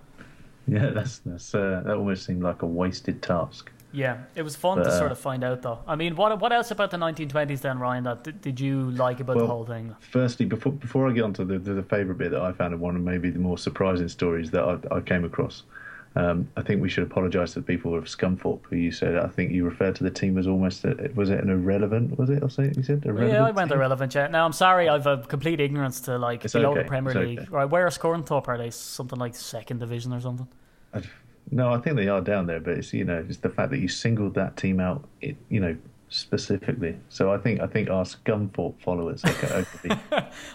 [0.67, 3.71] Yeah, that's that's uh, that almost seemed like a wasted task.
[3.93, 5.81] Yeah, it was fun but, to sort uh, of find out, though.
[5.87, 8.05] I mean, what what else about the 1920s then, Ryan?
[8.05, 9.97] That did, did you like about well, the whole thing?
[10.01, 12.73] Firstly, before before I get on to the, the, the favourite bit that I found,
[12.73, 15.65] and one of maybe the more surprising stories that I, I came across
[16.17, 19.17] um, I think we should apologise to the people of Scunthorpe who you said.
[19.17, 22.19] I think you referred to the team as almost a, was it an irrelevant?
[22.19, 23.05] Was it or something you said?
[23.05, 23.79] Irrelevant yeah, I went team?
[23.79, 24.15] irrelevant.
[24.15, 24.27] Yeah.
[24.27, 26.83] Now I'm sorry, I've a complete ignorance to like it's below okay.
[26.83, 27.39] the Premier it's League.
[27.41, 27.49] Okay.
[27.51, 28.49] Right, where is Scunthorpe?
[28.49, 30.49] Are they something like second division or something?
[30.93, 31.09] I've,
[31.51, 33.79] no, I think they are down there, but it's you know it's the fact that
[33.79, 35.09] you singled that team out.
[35.21, 35.77] It, you know
[36.11, 36.97] specifically.
[37.09, 39.25] So I think I think our Scunthorpe followers.
[39.25, 39.65] Okay,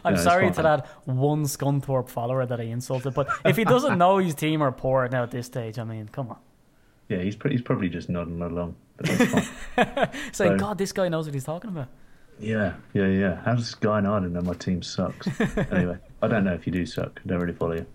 [0.05, 3.97] I'm know, sorry to that one Scunthorpe follower that I insulted, but if he doesn't
[3.97, 6.37] know his team are poor now at this stage, I mean, come on.
[7.09, 8.75] Yeah, he's pretty, he's probably just nodding along.
[9.05, 11.87] Saying, so, God, this guy knows what he's talking about.
[12.39, 13.41] Yeah, yeah, yeah.
[13.45, 15.27] How's this guy Ireland know my team sucks?
[15.71, 17.21] anyway, I don't know if you do suck.
[17.23, 17.85] I don't really follow you.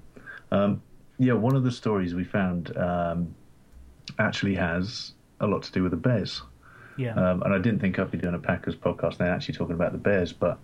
[0.53, 0.83] Um,
[1.21, 3.35] yeah, one of the stories we found um,
[4.19, 6.41] actually has a lot to do with the Bears.
[6.97, 7.13] Yeah.
[7.15, 9.93] Um, and I didn't think I'd be doing a Packers podcast now, actually talking about
[9.93, 10.59] the Bears, but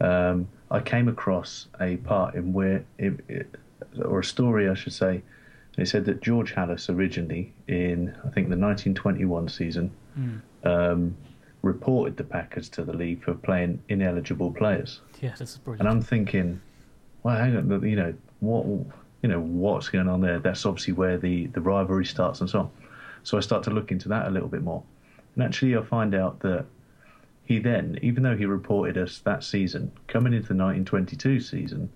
[0.00, 3.54] um, I came across a part in where, it, it,
[4.02, 5.22] or a story, I should say.
[5.76, 10.40] It said that George Halas originally, in I think the 1921 season, mm.
[10.64, 11.14] um,
[11.60, 15.00] reported the Packers to the league for playing ineligible players.
[15.20, 15.80] Yeah, that's brilliant.
[15.80, 16.62] And I'm thinking,
[17.22, 18.64] well, hang on, you know what,
[19.22, 20.38] you know what's going on there?
[20.38, 22.70] That's obviously where the the rivalry starts and so on.
[23.22, 24.82] So I start to look into that a little bit more.
[25.34, 26.66] And actually, I find out that
[27.44, 31.90] he then, even though he reported us that season, coming into the 1922 season,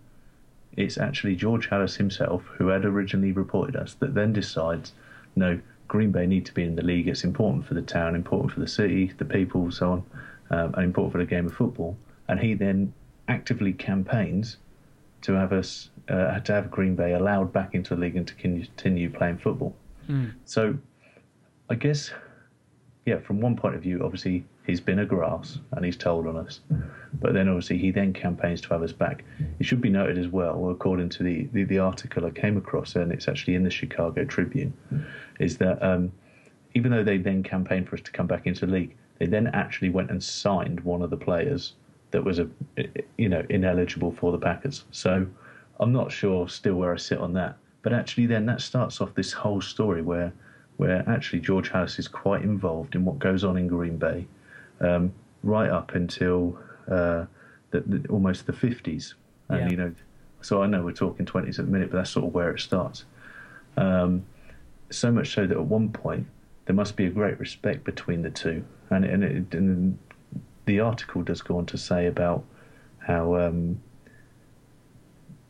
[0.77, 4.93] it's actually George Halas himself who had originally reported us that then decides,
[5.37, 7.07] no, Green Bay need to be in the league.
[7.07, 10.05] It's important for the town, important for the city, the people, so on,
[10.51, 11.97] um, and important for the game of football.
[12.27, 12.93] And he then
[13.29, 14.57] actively campaigns
[15.25, 18.35] to have us uh, to have Green Bay allowed back into the league and to
[18.35, 19.75] continue playing football.
[20.09, 20.35] Mm.
[20.45, 20.77] So,
[21.71, 22.13] I guess
[23.07, 26.37] yeah, from one point of view, obviously he's been a grass and he's told on
[26.37, 26.61] us,
[27.21, 29.25] but then obviously he then campaigns to have us back.
[29.59, 32.97] It should be noted as well, according to the, the, the article I came across,
[32.97, 34.73] and it's actually in the Chicago Tribune,
[35.39, 36.13] is that um,
[36.75, 39.49] even though they then campaigned for us to come back into the league, they then
[39.49, 41.75] actually went and signed one of the players
[42.15, 42.49] that was a
[43.19, 44.85] you know ineligible for the Packers.
[44.93, 45.27] So
[45.81, 49.13] I'm not sure still where I sit on that, but actually then that starts off
[49.15, 50.33] this whole story where
[50.77, 54.27] where actually George Halas is quite involved in what goes on in Green Bay,
[54.81, 56.57] um, right up until
[56.89, 57.25] uh,
[57.71, 59.15] the, the, almost the 50s.
[59.49, 59.69] And, yeah.
[59.71, 59.95] you know,
[60.41, 62.61] so I know we're talking 20s at the minute, but that's sort of where it
[62.61, 63.05] starts.
[63.77, 64.25] Um,
[64.91, 66.27] so much so that at one point,
[66.67, 68.65] there must be a great respect between the two.
[68.91, 69.97] And, and, it, and
[70.67, 72.45] the article does go on to say about
[72.99, 73.81] how um,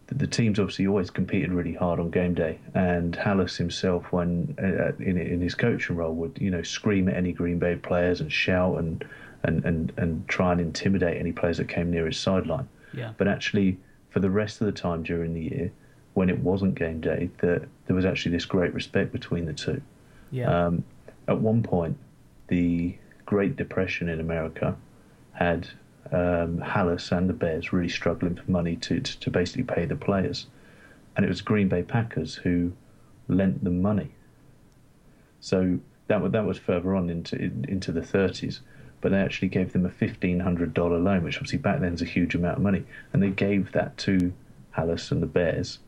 [0.07, 4.93] the teams obviously always competed really hard on game day, and Halas himself, when uh,
[5.03, 8.33] in in his coaching role, would you know scream at any Green Bay players and
[8.33, 9.05] shout and
[9.43, 12.69] and and and try and intimidate any players that came near his sideline.
[12.93, 13.13] Yeah.
[13.17, 13.79] But actually,
[14.11, 15.73] for the rest of the time during the year,
[16.15, 19.81] when it wasn't game day, that there was actually this great respect between the two.
[20.31, 20.67] Yeah.
[20.67, 20.85] Um,
[21.27, 21.97] at one point,
[22.49, 22.97] the
[23.27, 24.77] Great Depression in America
[25.35, 25.69] had
[26.13, 29.97] um, Halas and the Bears really struggling for money to, to, to basically pay the
[29.97, 30.47] players.
[31.17, 32.73] And it was Green Bay Packers who
[33.29, 34.13] lent them money.
[35.41, 38.61] So that, that was further on into, into the 30s.
[39.01, 42.35] But they actually gave them a $1,500 loan, which obviously back then is a huge
[42.35, 42.85] amount of money.
[43.13, 44.33] And they gave that to
[44.77, 45.79] Halas and the Bears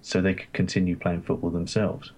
[0.00, 2.12] so they could continue playing football themselves.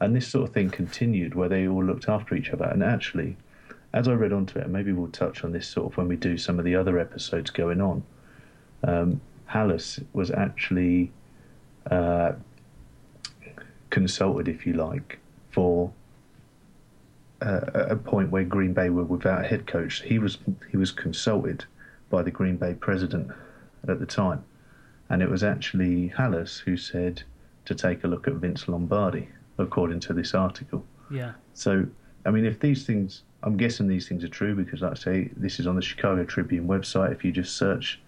[0.00, 2.64] And this sort of thing continued where they all looked after each other.
[2.64, 3.36] And actually,
[3.92, 6.16] as I read onto it, and maybe we'll touch on this sort of when we
[6.16, 8.02] do some of the other episodes going on.
[8.84, 11.12] Um, Halas was actually
[11.90, 12.32] uh,
[13.90, 15.18] consulted, if you like,
[15.50, 15.92] for
[17.42, 20.02] uh, a point where Green Bay were without a head coach.
[20.02, 20.38] He was
[20.70, 21.64] he was consulted
[22.08, 23.30] by the Green Bay president
[23.88, 24.44] at the time,
[25.10, 27.22] and it was actually Halas who said
[27.64, 29.28] to take a look at Vince Lombardi,
[29.58, 30.84] according to this article.
[31.10, 31.32] yeah.
[31.54, 31.86] So,
[32.24, 35.30] I mean, if these things, I'm guessing these things are true because, like I say,
[35.36, 37.12] this is on the Chicago Tribune website.
[37.12, 38.00] If you just search,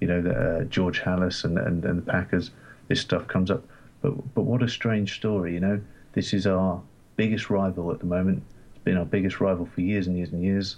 [0.00, 2.50] you know, the, uh, George Halas and, and, and the Packers,
[2.88, 3.64] this stuff comes up.
[4.02, 5.80] But but what a strange story, you know.
[6.12, 6.82] This is our
[7.16, 8.42] biggest rival at the moment.
[8.74, 10.76] It's been our biggest rival for years and years and years.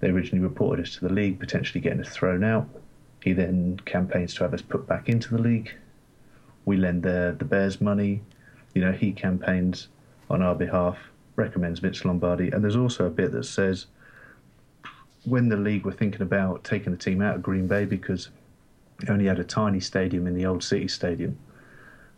[0.00, 2.68] They originally reported us to the league, potentially getting us thrown out.
[3.22, 5.72] He then campaigns to have us put back into the league.
[6.64, 8.22] We lend the the Bears money.
[8.74, 9.88] You know, he campaigns
[10.28, 10.98] on our behalf,
[11.36, 13.86] recommends Vince Lombardi, and there's also a bit that says
[15.24, 18.30] when the league were thinking about taking the team out of Green Bay because
[18.98, 21.38] they only had a tiny stadium in the old City Stadium,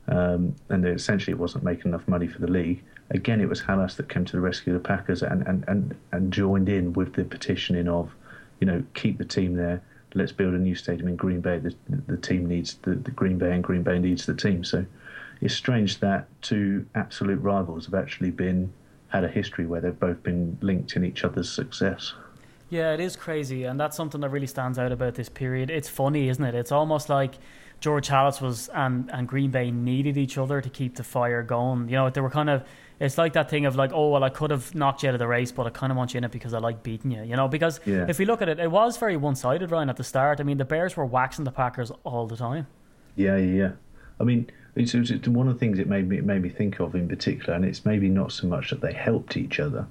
[0.07, 2.83] um, and essentially it wasn't making enough money for the league.
[3.11, 5.97] Again, it was Halas that came to the rescue of the Packers and, and, and,
[6.13, 8.15] and joined in with the petitioning of,
[8.61, 9.81] you know, keep the team there.
[10.15, 11.59] Let's build a new stadium in Green Bay.
[11.59, 11.75] The,
[12.07, 14.63] the team needs the, the Green Bay, and Green Bay needs the team.
[14.63, 14.85] So
[15.41, 18.73] it's strange that two absolute rivals have actually been
[19.09, 22.13] had a history where they've both been linked in each other's success.
[22.71, 25.71] Yeah, it is crazy, and that's something that really stands out about this period.
[25.71, 26.55] It's funny, isn't it?
[26.55, 27.35] It's almost like
[27.81, 31.89] George Halas was and and Green Bay needed each other to keep the fire going.
[31.89, 32.65] You know, they were kind of.
[33.01, 35.21] It's like that thing of like, oh well, I could have knocked you out of
[35.21, 37.23] the race, but I kind of want you in it because I like beating you.
[37.23, 38.05] You know, because Yeah.
[38.09, 40.41] if we look at it, it was very one-sided, Ryan, at the start.
[40.41, 42.67] I mean, the Bears were waxing the Packers all the time.
[43.15, 43.71] Yeah, yeah, yeah.
[44.21, 46.81] I mean, it's, it's one of the things it made me it made me think
[46.81, 49.87] of in particular, and it's maybe not so much that they helped each other,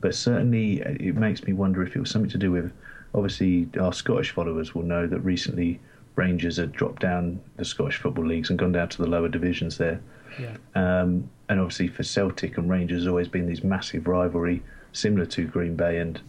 [0.00, 2.72] but certainly uh, it makes me wonder if it was something to do with.
[3.12, 5.80] Obviously, our Scottish followers will know that recently
[6.14, 9.78] Rangers had dropped down the Scottish football leagues and gone down to the lower divisions
[9.78, 10.00] there.
[10.38, 10.56] Yeah.
[10.76, 15.46] Um, and obviously for Celtic and Rangers, there's always been these massive rivalry, similar to
[15.46, 16.20] Green Bay and,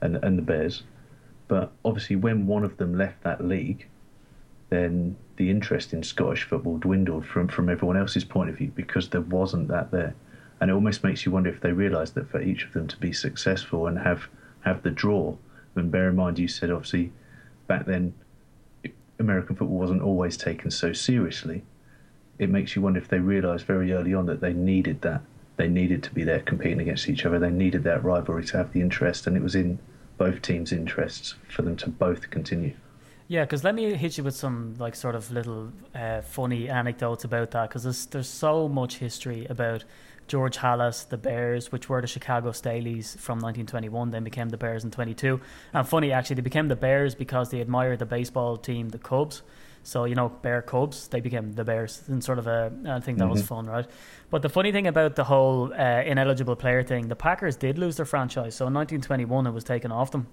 [0.00, 0.82] and and the Bears.
[1.46, 3.86] But obviously, when one of them left that league,
[4.70, 9.10] then the interest in Scottish football dwindled from from everyone else's point of view because
[9.10, 10.14] there wasn't that there,
[10.60, 12.96] and it almost makes you wonder if they realised that for each of them to
[12.96, 14.28] be successful and have
[14.60, 15.36] have the draw.
[15.76, 17.12] And bear in mind, you said obviously
[17.66, 18.14] back then
[19.18, 21.62] American football wasn't always taken so seriously
[22.40, 25.20] it makes you wonder if they realised very early on that they needed that.
[25.58, 27.38] They needed to be there competing against each other.
[27.38, 29.78] They needed that rivalry to have the interest, and it was in
[30.16, 32.74] both teams' interests for them to both continue.
[33.30, 37.22] Yeah, because let me hit you with some like sort of little uh, funny anecdotes
[37.22, 39.84] about that because there's there's so much history about
[40.26, 44.82] George Halas, the Bears, which were the Chicago Staleys from 1921, then became the Bears
[44.82, 45.40] in 22.
[45.72, 49.42] And funny actually, they became the Bears because they admired the baseball team, the Cubs.
[49.84, 53.18] So you know, Bear Cubs, they became the Bears, and sort of a I think
[53.18, 53.86] that was fun, right?
[54.30, 57.96] But the funny thing about the whole uh, ineligible player thing, the Packers did lose
[57.96, 58.56] their franchise.
[58.56, 60.26] So in 1921, it was taken off them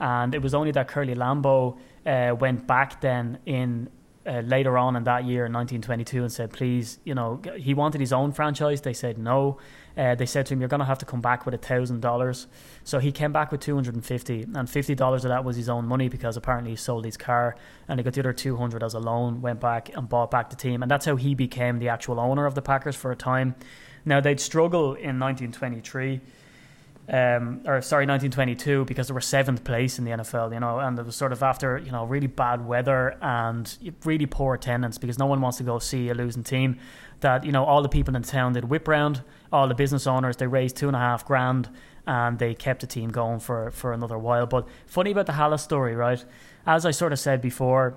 [0.00, 3.88] and it was only that Curly Lambeau uh, went back then in
[4.26, 8.00] uh, later on in that year in 1922 and said, please, you know, he wanted
[8.00, 8.80] his own franchise.
[8.80, 9.58] They said no.
[9.96, 12.00] Uh, they said to him, you're going to have to come back with a thousand
[12.00, 12.48] dollars.
[12.84, 16.08] So he came back with 250, and 50 dollars of that was his own money
[16.08, 17.56] because apparently he sold his car,
[17.88, 19.40] and he got the other 200 as a loan.
[19.40, 22.46] Went back and bought back the team, and that's how he became the actual owner
[22.46, 23.54] of the Packers for a time.
[24.04, 26.20] Now they'd struggle in 1923
[27.08, 30.98] um, or sorry, 1922, because they were seventh place in the NFL, you know, and
[30.98, 35.18] it was sort of after, you know, really bad weather and really poor attendance because
[35.18, 36.78] no one wants to go see a losing team.
[37.20, 40.36] That, you know, all the people in town did whip round, all the business owners,
[40.36, 41.70] they raised two and a half grand
[42.06, 44.46] and they kept the team going for, for another while.
[44.46, 46.24] But funny about the Halas story, right?
[46.66, 47.96] As I sort of said before,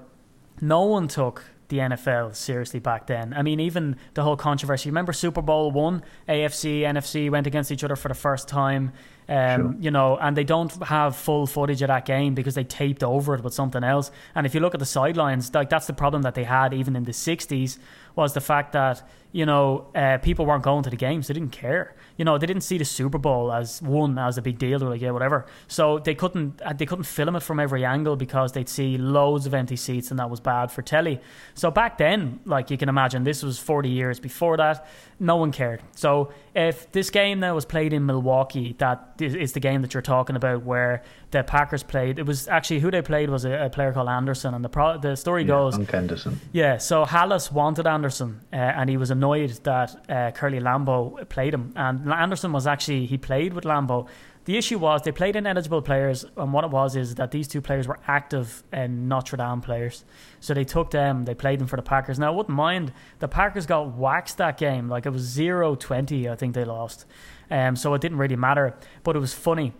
[0.61, 3.33] no one took the NFL seriously back then.
[3.33, 4.89] I mean, even the whole controversy.
[4.89, 8.91] Remember Super Bowl one, AFC, NFC went against each other for the first time.
[9.27, 9.75] Um, Sure.
[9.79, 13.35] You know, and they don't have full footage of that game because they taped over
[13.35, 14.09] it with something else.
[14.33, 16.95] And if you look at the sidelines, like that's the problem that they had even
[16.95, 17.77] in the '60s
[18.15, 21.51] was the fact that you know uh, people weren't going to the games; they didn't
[21.51, 21.95] care.
[22.17, 24.77] You know, they didn't see the Super Bowl as one as a big deal.
[24.79, 25.45] They're like, yeah, whatever.
[25.67, 29.45] So they couldn't uh, they couldn't film it from every angle because they'd see loads
[29.45, 31.21] of empty seats, and that was bad for telly.
[31.53, 34.87] So back then, like you can imagine, this was 40 years before that.
[35.19, 35.81] No one cared.
[35.95, 40.01] So if this game now was played in Milwaukee, that is the game that you're
[40.01, 42.19] talking about, where the Packers played.
[42.19, 44.97] It was actually who they played was a, a player called Anderson, and the pro,
[44.97, 45.75] the story goes.
[45.75, 46.39] Hunk Anderson.
[46.51, 51.53] Yeah, so Halas wanted Anderson, uh, and he was annoyed that uh, Curly Lambeau played
[51.53, 51.73] him.
[51.75, 54.07] And Anderson was actually he played with Lambeau.
[54.45, 57.61] The issue was they played ineligible players, and what it was is that these two
[57.61, 60.05] players were active and Notre Dame players.
[60.39, 62.17] So they took them, they played them for the Packers.
[62.17, 64.87] Now, I wouldn't mind, the Packers got waxed that game.
[64.89, 67.05] Like it was 0 20, I think they lost.
[67.51, 69.73] Um, so it didn't really matter, but it was funny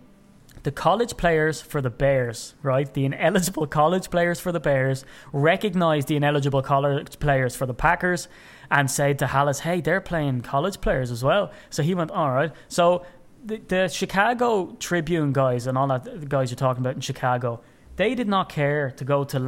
[0.62, 2.92] the college players for the Bears, right?
[2.92, 8.28] The ineligible college players for the Bears recognized the ineligible college players for the Packers
[8.70, 11.50] and said to Halas, hey, they're playing college players as well.
[11.70, 12.52] So he went, all right.
[12.68, 13.04] So
[13.44, 17.60] the, the Chicago Tribune guys and all that, the guys you're talking about in Chicago,
[17.96, 19.38] they did not care to go to,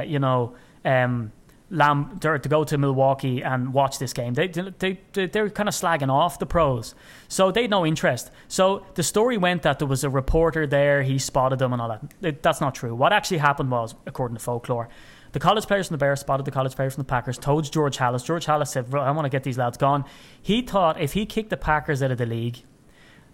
[0.00, 1.32] uh, you know, um,
[1.74, 4.34] Lam- to to go to Milwaukee and watch this game.
[4.34, 6.94] They they they they're kind of slagging off the pros,
[7.28, 8.30] so they had no interest.
[8.46, 11.88] So the story went that there was a reporter there, he spotted them and all
[11.88, 12.02] that.
[12.20, 12.94] It- That's not true.
[12.94, 14.90] What actually happened was, according to folklore,
[15.32, 17.98] the college players from the Bears spotted the college players from the Packers, told George
[17.98, 18.24] Halas.
[18.24, 20.04] George Halas said, "Right, "I want to get these lads gone."
[20.40, 22.62] He thought if he kicked the Packers out of the league,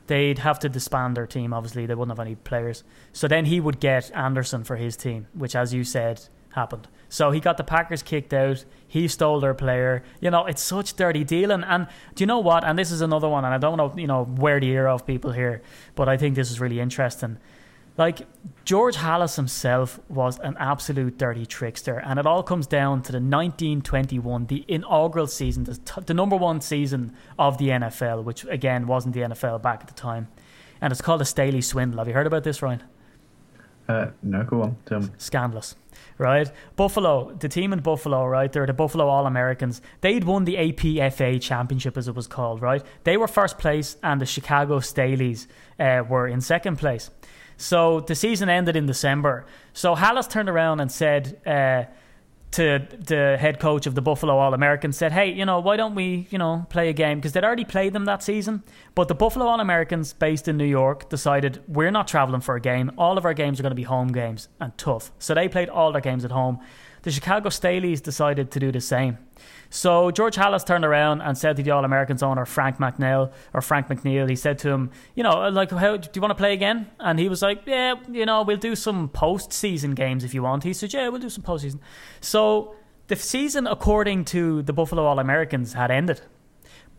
[0.06, 1.52] they'd have to disband their team.
[1.52, 2.82] Obviously, they wouldn't have any players.
[3.12, 6.88] So then he would get Anderson for his team, which, as you said, happened.
[7.08, 8.64] So he got the Packers kicked out.
[8.86, 10.02] He stole their player.
[10.20, 11.62] You know, it's such dirty dealing.
[11.62, 12.64] And do you know what?
[12.64, 13.44] And this is another one.
[13.44, 15.62] And I don't know, you know, wear the ear of people here,
[15.94, 17.38] but I think this is really interesting.
[17.98, 18.28] Like
[18.64, 23.18] George Halas himself was an absolute dirty trickster, and it all comes down to the
[23.18, 28.86] 1921, the inaugural season, the, t- the number one season of the NFL, which again
[28.86, 30.28] wasn't the NFL back at the time,
[30.80, 31.98] and it's called the Staley Swindle.
[31.98, 32.84] Have you heard about this, Ryan?
[33.88, 34.76] Uh, no, go on.
[34.86, 35.08] Tell me.
[35.16, 35.74] Scandalous,
[36.18, 36.52] right?
[36.76, 38.52] Buffalo, the team in Buffalo, right?
[38.52, 39.80] They're the Buffalo All Americans.
[40.02, 42.84] They'd won the APFA championship, as it was called, right?
[43.02, 45.48] They were first place, and the Chicago Staleys
[45.80, 47.10] uh, were in second place.
[47.58, 49.44] So the season ended in December.
[49.72, 51.84] So Halas turned around and said uh,
[52.52, 55.96] to the head coach of the Buffalo All Americans, said, "Hey, you know, why don't
[55.96, 57.18] we, you know, play a game?
[57.18, 58.62] Because they'd already played them that season.
[58.94, 62.60] But the Buffalo All Americans, based in New York, decided we're not traveling for a
[62.60, 62.92] game.
[62.96, 65.10] All of our games are going to be home games and tough.
[65.18, 66.60] So they played all their games at home.
[67.02, 69.18] The Chicago Staleys decided to do the same.
[69.70, 73.60] So George Halas turned around and said to the All Americans owner Frank McNeil or
[73.60, 76.54] Frank McNeil, he said to him, you know, like, how do you want to play
[76.54, 76.90] again?
[76.98, 80.64] And he was like, yeah, you know, we'll do some postseason games if you want.
[80.64, 81.80] He said, yeah, we'll do some postseason.
[82.20, 82.74] So
[83.08, 86.22] the season, according to the Buffalo All Americans, had ended,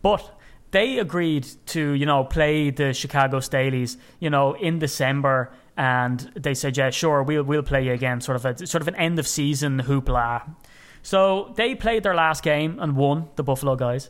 [0.02, 0.38] but
[0.72, 5.52] they agreed to, you know, play the Chicago Staleys, you know, in December.
[5.76, 8.88] And they said, yeah, sure, we'll we'll play you again, sort of a sort of
[8.88, 10.56] an end of season hoopla.
[11.02, 14.10] So they played their last game and won the Buffalo guys,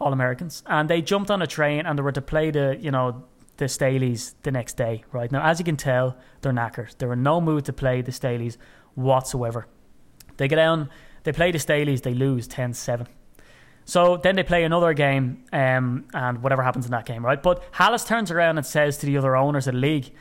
[0.00, 2.90] All Americans, and they jumped on a train and they were to play the you
[2.90, 3.24] know
[3.58, 5.04] the Staleys the next day.
[5.12, 6.96] Right now, as you can tell, they're knackered.
[6.96, 8.56] They're in no mood to play the Staleys
[8.94, 9.66] whatsoever.
[10.38, 10.88] They get down,
[11.24, 13.06] they play the Staleys, they lose 10-7.
[13.84, 17.42] So then they play another game, um, and whatever happens in that game, right?
[17.42, 20.12] But Halas turns around and says to the other owners of the league,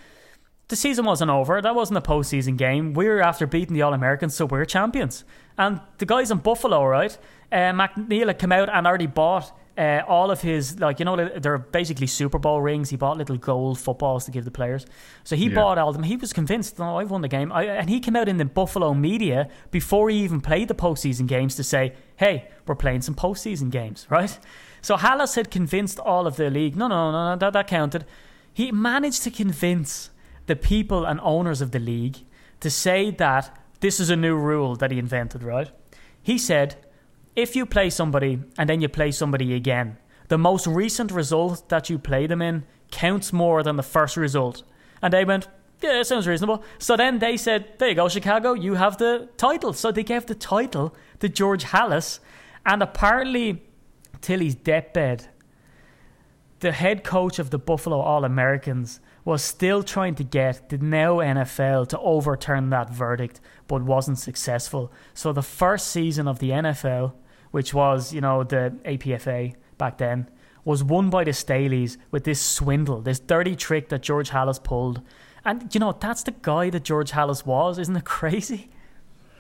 [0.70, 1.62] the season wasn't over.
[1.62, 2.94] That wasn't a postseason game.
[2.94, 5.24] We were after beating the All Americans, so we're champions.
[5.60, 7.16] And the guys in Buffalo, right?
[7.52, 11.16] Uh, McNeil had come out and already bought uh, all of his, like, you know,
[11.40, 12.90] they're basically Super Bowl rings.
[12.90, 14.86] He bought little gold footballs to give the players.
[15.24, 15.56] So he Yeah.
[15.56, 16.04] bought all of them.
[16.04, 17.52] He was convinced, no, I've won the game.
[17.52, 21.28] I, and he came out in the Buffalo media before he even played the postseason
[21.28, 24.38] games to say, hey, we're playing some postseason games, right?
[24.82, 28.06] So Halas had convinced all of the league, no, no, no, no that, that counted.
[28.54, 30.10] He managed to convince
[30.48, 32.18] the people and owners of the league
[32.60, 35.72] to say that this is a new rule that he invented, right?
[36.22, 36.76] He said,
[37.36, 41.90] if you play somebody and then you play somebody again, the most recent result that
[41.90, 44.64] you play them in counts more than the first result.
[45.02, 45.48] And they went,
[45.82, 46.64] yeah, it sounds reasonable.
[46.78, 49.74] So then they said, there you go, Chicago, you have the title.
[49.74, 52.20] So they gave the title to George Halas.
[52.66, 53.64] And apparently,
[54.22, 55.30] till his deathbed,
[56.60, 61.18] the head coach of the Buffalo All Americans was still trying to get the now
[61.18, 64.92] NFL to overturn that verdict, but wasn't successful.
[65.14, 67.14] So the first season of the NFL,
[67.52, 70.30] which was, you know, the APFA back then,
[70.66, 75.02] was won by the Staleys with this swindle, this dirty trick that George Halas pulled.
[75.46, 77.80] And, you know, that's the guy that George Halas was.
[77.80, 78.70] Isn't it crazy?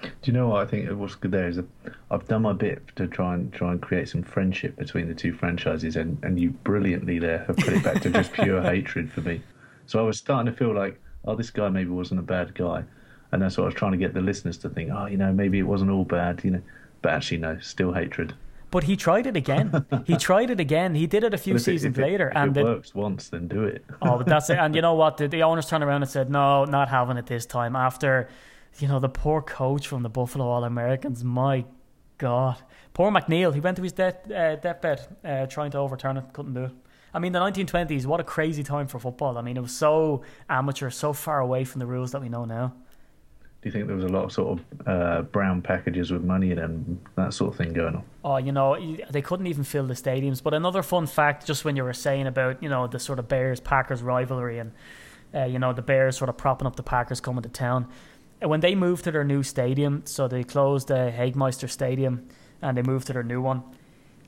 [0.02, 0.90] Do you know what I think?
[0.92, 1.66] What's good there is that
[2.12, 5.34] I've done my bit to try and try and create some friendship between the two
[5.34, 9.22] franchises, and, and you brilliantly there have put it back to just pure hatred for
[9.22, 9.42] me.
[9.88, 12.84] So I was starting to feel like, oh, this guy maybe wasn't a bad guy,
[13.32, 14.90] and that's what I was trying to get the listeners to think.
[14.94, 16.62] Oh, you know, maybe it wasn't all bad, you know,
[17.02, 18.34] but actually no, still hatred.
[18.72, 19.84] But he tried it again.
[20.06, 20.94] he tried it again.
[20.94, 22.94] He did it a few If it- seasons if it- later, if and it works
[22.94, 23.84] once, then do it.
[24.02, 24.60] Oh, but that's it.
[24.60, 25.18] And you know what?
[25.18, 27.76] The, the owners turned around and said, no, not having it this time.
[27.76, 28.30] After,
[28.80, 31.66] you know, the poor coach from the Buffalo All Americans, my
[32.18, 32.58] God.
[32.94, 36.54] Poor McNeil, he went to his death, uh, deathbed uh, trying to overturn it, couldn't
[36.54, 36.72] do it.
[37.14, 39.38] I mean, the 1920s, what a crazy time for football.
[39.38, 42.46] I mean, it was so amateur, so far away from the rules that we know
[42.46, 42.74] now.
[43.62, 46.52] Do you think there was a lot of sort of uh, brown packages with money
[46.52, 48.04] in them, that sort of thing going on?
[48.24, 48.78] Oh, you know,
[49.10, 50.42] they couldn't even fill the stadiums.
[50.42, 53.28] But another fun fact, just when you were saying about, you know, the sort of
[53.28, 54.72] Bears Packers rivalry and,
[55.36, 57.90] uh, you know, the Bears sort of propping up the Packers coming to town.
[58.42, 62.28] When they moved to their new stadium, so they closed the Hagemeister Stadium
[62.62, 63.64] and they moved to their new one,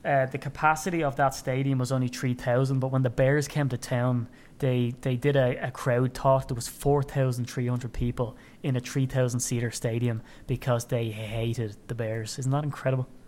[0.04, 2.80] uh, the capacity of that stadium was only 3,000.
[2.80, 6.48] But when the Bears came to town, they, they did a, a crowd talk.
[6.48, 12.38] There was 4,300 people in a 3,000 seater stadium because they hated the Bears.
[12.38, 13.08] Isn't that incredible?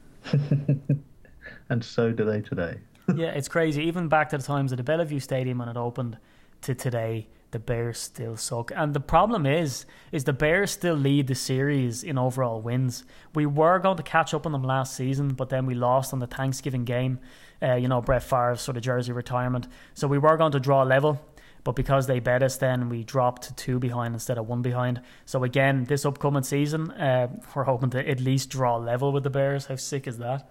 [1.69, 2.79] And so do they today.
[3.17, 3.85] yeah, it's crazy.
[3.85, 6.19] Even back to the times of the Bellevue Stadium when it opened
[6.63, 8.71] to today, the Bears still suck.
[8.75, 13.05] And the problem is, is the Bears still lead the series in overall wins.
[13.35, 16.19] We were going to catch up on them last season, but then we lost on
[16.19, 17.21] the Thanksgiving game.
[17.63, 19.69] Uh, you know, Brett Favre's sort of jersey retirement.
[19.95, 21.21] So we were going to draw level.
[21.63, 25.01] But because they bet us, then we dropped to two behind instead of one behind.
[25.25, 29.31] So again, this upcoming season, uh, we're hoping to at least draw level with the
[29.31, 29.67] Bears.
[29.67, 30.51] How sick is that?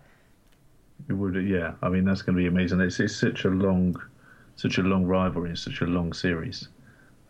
[1.09, 1.73] It would, yeah.
[1.83, 2.79] I mean, that's going to be amazing.
[2.79, 4.01] It's, it's such a long,
[4.55, 6.69] such a long rivalry and such a long series,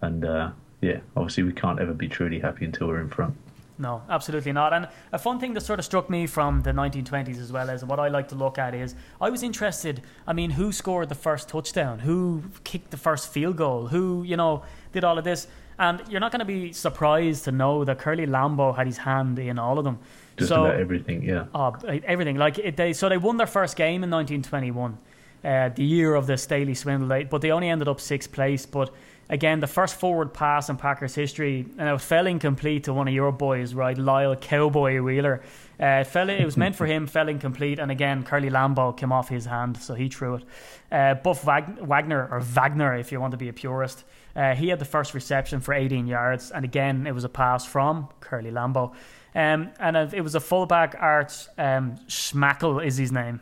[0.03, 0.51] and uh,
[0.81, 3.35] yeah, obviously we can't ever be truly happy until we're in front.
[3.77, 4.71] No, absolutely not.
[4.71, 7.83] And a fun thing that sort of struck me from the 1920s as well as
[7.83, 10.01] what I like to look at is I was interested.
[10.27, 11.99] I mean, who scored the first touchdown?
[11.99, 13.87] Who kicked the first field goal?
[13.87, 15.47] Who, you know, did all of this?
[15.79, 19.39] And you're not going to be surprised to know that Curly Lambeau had his hand
[19.39, 19.97] in all of them.
[20.37, 21.45] Just so, about everything, yeah.
[21.55, 22.37] Oh, everything.
[22.37, 24.97] Like it, they, so they won their first game in 1921,
[25.43, 27.23] uh, the year of the Staley swindle.
[27.29, 28.67] But they only ended up sixth place.
[28.67, 28.93] But
[29.33, 33.15] again, the first forward pass in Packers history, and it fell incomplete to one of
[33.15, 35.41] your boys, right, Lyle Cowboy Wheeler.
[35.79, 39.11] Uh, it fell, it was meant for him, fell incomplete, and again, Curly Lambeau came
[39.11, 40.43] off his hand, so he threw it.
[40.91, 44.03] Uh, Buff Wag- Wagner or Wagner, if you want to be a purist.
[44.35, 47.65] Uh, he had the first reception for 18 yards, and again, it was a pass
[47.65, 48.93] from Curly Lambeau.
[49.33, 53.41] Um, and it was a fullback, Art um, Schmackel is his name.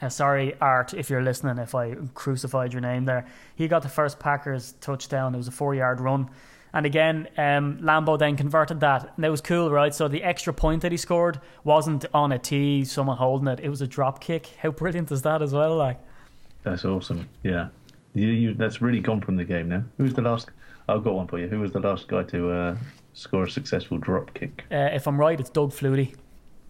[0.00, 3.26] Uh, sorry, Art, if you're listening, if I crucified your name there.
[3.54, 5.34] He got the first Packers touchdown.
[5.34, 6.28] It was a four yard run.
[6.74, 9.14] And again, um, Lambeau then converted that.
[9.16, 9.94] And it was cool, right?
[9.94, 13.60] So the extra point that he scored wasn't on a tee, someone holding it.
[13.60, 14.48] It was a drop kick.
[14.60, 15.76] How brilliant is that as well?
[15.76, 15.98] Like,
[16.64, 17.28] That's awesome.
[17.42, 17.68] Yeah,
[18.12, 19.84] you, you, that's really gone from the game now.
[19.96, 20.50] Who was the last?
[20.88, 21.48] I've got one for you.
[21.48, 22.76] Who was the last guy to uh,
[23.14, 24.64] score a successful drop kick?
[24.70, 26.14] uh, if I'm right, it's Doug Flutie.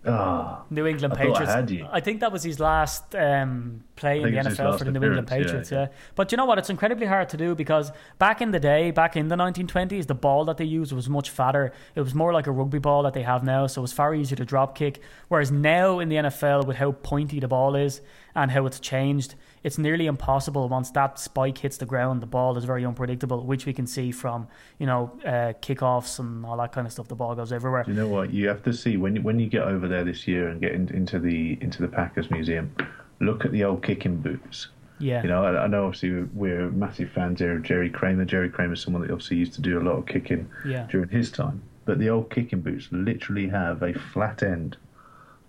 [0.06, 1.52] Ah, New England I I Patriots.
[1.70, 1.88] you.
[1.90, 5.26] I think that was his last um, play in the NFL for the New England
[5.26, 5.70] Patriots.
[5.70, 5.96] yeah, Yeah, yeah.
[6.14, 6.58] but you know what?
[6.58, 10.14] It's incredibly hard to do because back in the day, back in the 1920s, the
[10.14, 11.72] ball that they used was much fatter.
[11.94, 14.14] It was more like a rugby ball that they have now, so it was far
[14.14, 15.00] easier to drop kick.
[15.28, 18.00] Whereas now in the NFL, with how pointy the ball is
[18.34, 20.68] and how it's changed, it's nearly impossible.
[20.68, 24.12] Once that spike hits the ground, the ball is very unpredictable, which we can see
[24.12, 24.46] from
[24.78, 27.08] you know uh, kickoffs and all that kind of stuff.
[27.08, 27.84] The ball goes everywhere.
[27.88, 28.32] you know what?
[28.32, 30.72] You have to see when you, when you get over there this year and get
[30.72, 32.72] in, into the into the Packers Museum.
[33.20, 34.68] Look at the old kicking boots.
[34.98, 38.24] Yeah, You know, I, I know obviously we're massive fans here of Jerry Kramer.
[38.24, 40.86] Jerry Kramer is someone that obviously used to do a lot of kicking Yeah.
[40.90, 41.60] during his time.
[41.84, 44.76] But the old kicking boots literally have a flat end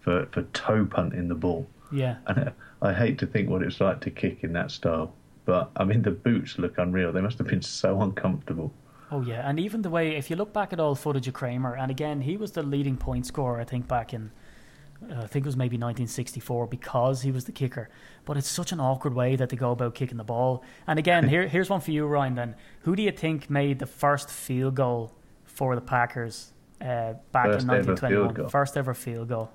[0.02, 1.66] for, for toe punting the ball.
[1.92, 2.18] yeah.
[2.28, 2.52] And
[2.82, 5.14] I hate to think what it's like to kick in that style.
[5.46, 7.12] But I mean, the boots look unreal.
[7.14, 8.74] They must have been so uncomfortable.
[9.10, 11.74] Oh yeah, and even the way if you look back at old footage of Kramer,
[11.78, 14.32] and again he was the leading point scorer, I think back in,
[15.04, 17.90] uh, I think it was maybe 1964 because he was the kicker.
[18.26, 20.64] But it's such an awkward way that they go about kicking the ball.
[20.88, 22.36] And again, here here's one for you, Ryan.
[22.36, 25.14] Then who do you think made the first field goal
[25.46, 28.34] for the Packers uh, back First in ever field 1921?
[28.34, 28.50] goal.
[28.50, 29.52] First ever field goal.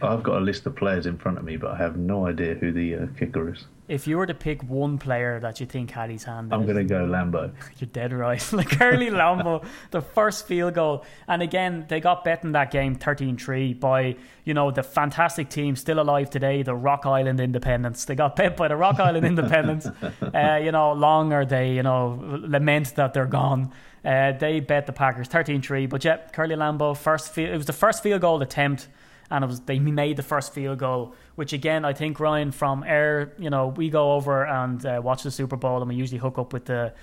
[0.00, 2.54] I've got a list of players in front of me, but I have no idea
[2.54, 3.64] who the uh, kicker is.
[3.88, 6.76] If you were to pick one player that you think had his hand, I'm going
[6.76, 7.50] to go Lambeau.
[7.78, 8.52] You're dead right.
[8.52, 11.04] like Curly Lambeau, the first field goal.
[11.26, 15.48] And again, they got bet in that game 13 3 by, you know, the fantastic
[15.48, 18.04] team still alive today, the Rock Island Independents.
[18.04, 19.86] They got bet by the Rock Island Independents.
[19.86, 23.72] Uh, you know, long are they, you know, lament that they're gone.
[24.04, 25.86] Uh, they bet the Packers 13 3.
[25.86, 28.88] But yeah, Curly Lambeau, first field, it was the first field goal attempt.
[29.30, 32.82] And it was they made the first field goal, which again I think Ryan from
[32.82, 36.18] Air, you know, we go over and uh, watch the Super Bowl, and we usually
[36.18, 36.94] hook up with the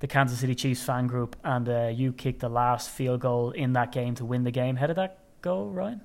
[0.00, 3.72] the Kansas City Chiefs fan group, and uh, you kicked the last field goal in
[3.74, 4.76] that game to win the game.
[4.76, 6.00] How did that go, Ryan?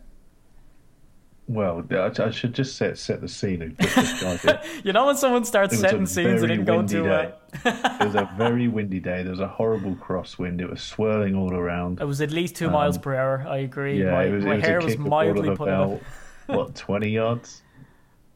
[1.50, 3.62] Well, I, I should just set set the scene.
[3.62, 4.60] of what this guy did.
[4.84, 7.34] You know when someone starts setting scenes, it very didn't go too well.
[7.64, 9.24] it was a very windy day.
[9.24, 10.60] There was a horrible crosswind.
[10.60, 12.02] It was swirling all around.
[12.02, 13.45] It was at least two miles per hour.
[13.48, 14.02] I agree.
[14.02, 16.02] Um, Yeah, my it was, my it was hair was mildly put out.
[16.48, 17.62] about, what, 20 yards?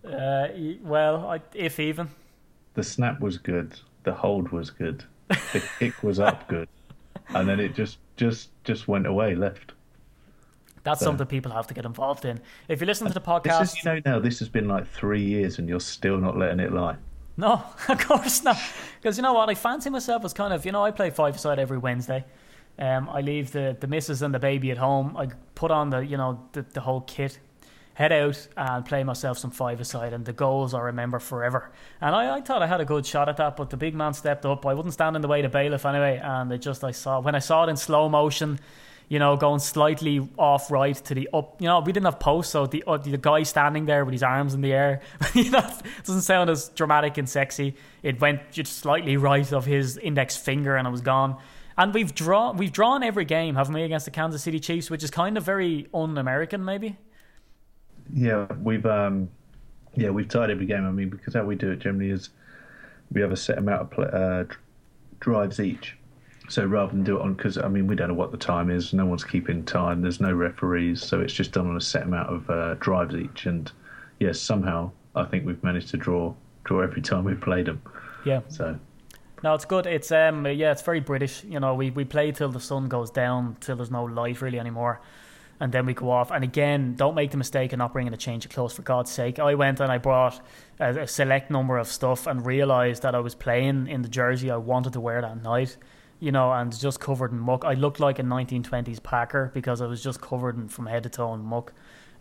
[0.08, 0.48] Uh,
[0.82, 2.10] well, I, if even.
[2.76, 3.74] The snap was good.
[4.04, 5.04] The hold was good.
[5.28, 6.68] The kick was up good.
[7.34, 9.72] And then it just, just, just went away, left.
[10.84, 12.40] That's So- something people have to get involved in.
[12.68, 14.88] If you listen to the This podcast, is, you know, now this has been like
[14.88, 16.96] three years and you're still not letting it lie.
[17.38, 18.58] No, of course not.
[19.02, 19.50] Because you know what?
[19.50, 22.26] I fancy myself as kind of, you know, I play five side every Wednesday.
[22.80, 25.16] Um, I leave the, the missus and the baby at home.
[25.18, 27.40] I put on the, you know, the, the whole kit,
[27.94, 30.14] head out and play myself some five aside.
[30.14, 31.72] And the goals I remember forever.
[32.00, 34.14] And I, I thought I had a good shot at that, but the big man
[34.14, 34.66] stepped up.
[34.66, 36.20] I wouldn't stand in the way to bailiff anyway.
[36.24, 38.60] And it just, I saw, when I saw it in slow motion,
[39.12, 41.60] you know, going slightly off right to the up.
[41.60, 44.24] You know, we didn't have posts, so the uh, the guy standing there with his
[44.24, 45.02] arms in the air,
[45.34, 45.70] you know,
[46.06, 47.76] doesn't sound as dramatic and sexy.
[48.04, 51.36] It went just slightly right of his index finger, and it was gone.
[51.78, 55.04] And we've drawn we've drawn every game, haven't we, against the Kansas City Chiefs, which
[55.04, 56.98] is kind of very un-American, maybe.
[58.14, 59.28] Yeah, we've um,
[59.94, 60.88] yeah we've tied every game.
[60.88, 62.30] I mean, because how we do it generally is
[63.12, 64.46] we have a set amount of pla uh,
[65.20, 65.98] drives each.
[66.52, 68.70] So rather than do it on, because I mean we don't know what the time
[68.70, 68.94] is.
[68.94, 70.02] No one's keeping time.
[70.02, 73.46] There's no referees, so it's just done on a set amount of uh, drives each.
[73.46, 73.72] And
[74.20, 76.34] yes, somehow I think we've managed to draw
[76.66, 77.82] draw every time we've played them.
[78.26, 78.42] Yeah.
[78.50, 78.78] So
[79.44, 79.86] No, it's good.
[79.86, 81.44] It's um yeah, it's very British.
[81.46, 84.60] You know, we, we play till the sun goes down, till there's no light really
[84.60, 85.00] anymore.
[85.62, 86.32] And then we go off.
[86.32, 89.12] And again, don't make the mistake of not bringing a change of clothes for God's
[89.12, 89.40] sake.
[89.40, 90.42] I went and I brought
[90.82, 94.52] a, a select number of stuff and realised that I was playing in the jersey
[94.52, 95.78] I wanted to wear that night.
[96.22, 97.66] You know, and just covered in muck.
[97.66, 101.10] I looked like a 1920s Packer because I was just covered in, from head to
[101.10, 101.74] toe in muck.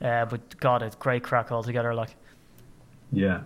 [0.02, 1.94] Uh, but God, it's great crack altogether.
[1.94, 2.16] Like,
[3.12, 3.42] yeah,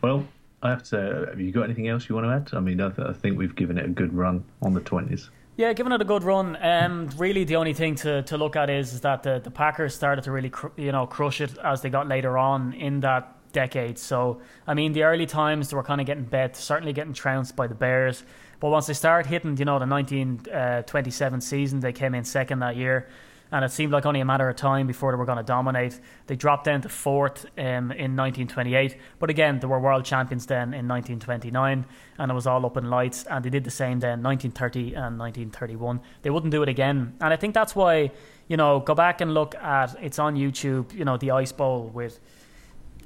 [0.00, 0.26] well.
[0.62, 2.54] I have to say, have you got anything else you want to add?
[2.54, 5.30] I mean, I, th- I think we've given it a good run on the twenties.
[5.56, 6.56] Yeah, giving it a good run.
[6.62, 9.94] Um, really, the only thing to, to look at is, is that the, the Packers
[9.94, 13.36] started to really cr- you know crush it as they got later on in that
[13.52, 13.98] decade.
[13.98, 17.56] So, I mean, the early times they were kind of getting bet, certainly getting trounced
[17.56, 18.24] by the Bears.
[18.60, 22.76] But once they started hitting, you know, the 1927 season, they came in second that
[22.76, 23.08] year.
[23.52, 25.98] And it seemed like only a matter of time before they were going to dominate.
[26.28, 28.96] They dropped down to fourth um, in 1928.
[29.18, 31.84] But again, they were world champions then in 1929.
[32.18, 33.24] And it was all up in lights.
[33.24, 36.00] And they did the same then 1930 and 1931.
[36.22, 37.14] They wouldn't do it again.
[37.20, 38.12] And I think that's why,
[38.46, 41.90] you know, go back and look at it's on YouTube, you know, the Ice Bowl
[41.92, 42.20] with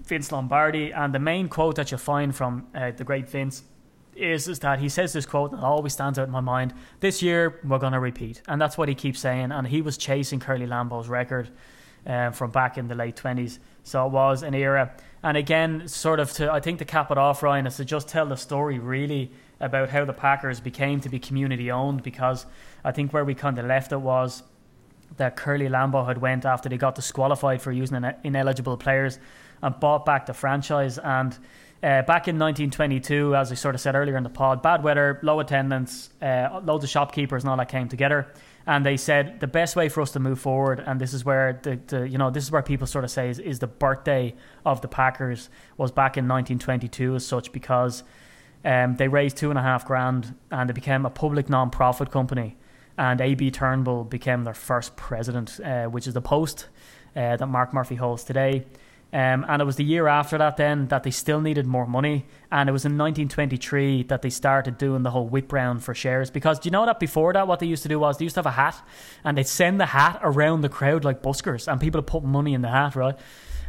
[0.02, 0.92] Vince Lombardi.
[0.92, 3.62] And the main quote that you find from uh, the great Vince
[4.16, 6.74] is, is that he says this quote that always stands out in my mind.
[7.00, 9.52] This year we're going to repeat, and that's what he keeps saying.
[9.52, 11.50] And he was chasing Curly Lambeau's record
[12.06, 14.92] um, from back in the late twenties, so it was an era.
[15.22, 18.08] And again, sort of to I think to cap it off, Ryan, is to just
[18.08, 22.02] tell the story really about how the Packers became to be community owned.
[22.02, 22.46] Because
[22.84, 24.42] I think where we kind of left it was
[25.16, 29.18] that Curly Lambeau had went after they got disqualified for using ineligible players
[29.62, 31.38] and bought back the franchise and.
[31.82, 35.18] Uh, back in 1922, as I sort of said earlier in the pod, bad weather,
[35.22, 38.32] low attendance, uh, loads of shopkeepers and all that came together,
[38.66, 41.60] and they said the best way for us to move forward, and this is where
[41.62, 44.34] the, the you know this is where people sort of say is, is the birthday
[44.64, 48.02] of the Packers was back in 1922 as such because
[48.64, 52.56] um, they raised two and a half grand and it became a public non-profit company,
[52.96, 56.68] and AB Turnbull became their first president, uh, which is the post
[57.14, 58.64] uh, that Mark Murphy holds today.
[59.14, 62.26] Um, and it was the year after that then that they still needed more money.
[62.50, 66.32] And it was in 1923 that they started doing the whole whip round for shares.
[66.32, 68.34] Because do you know that before that, what they used to do was they used
[68.34, 68.82] to have a hat
[69.22, 72.54] and they'd send the hat around the crowd like buskers and people would put money
[72.54, 73.16] in the hat, right?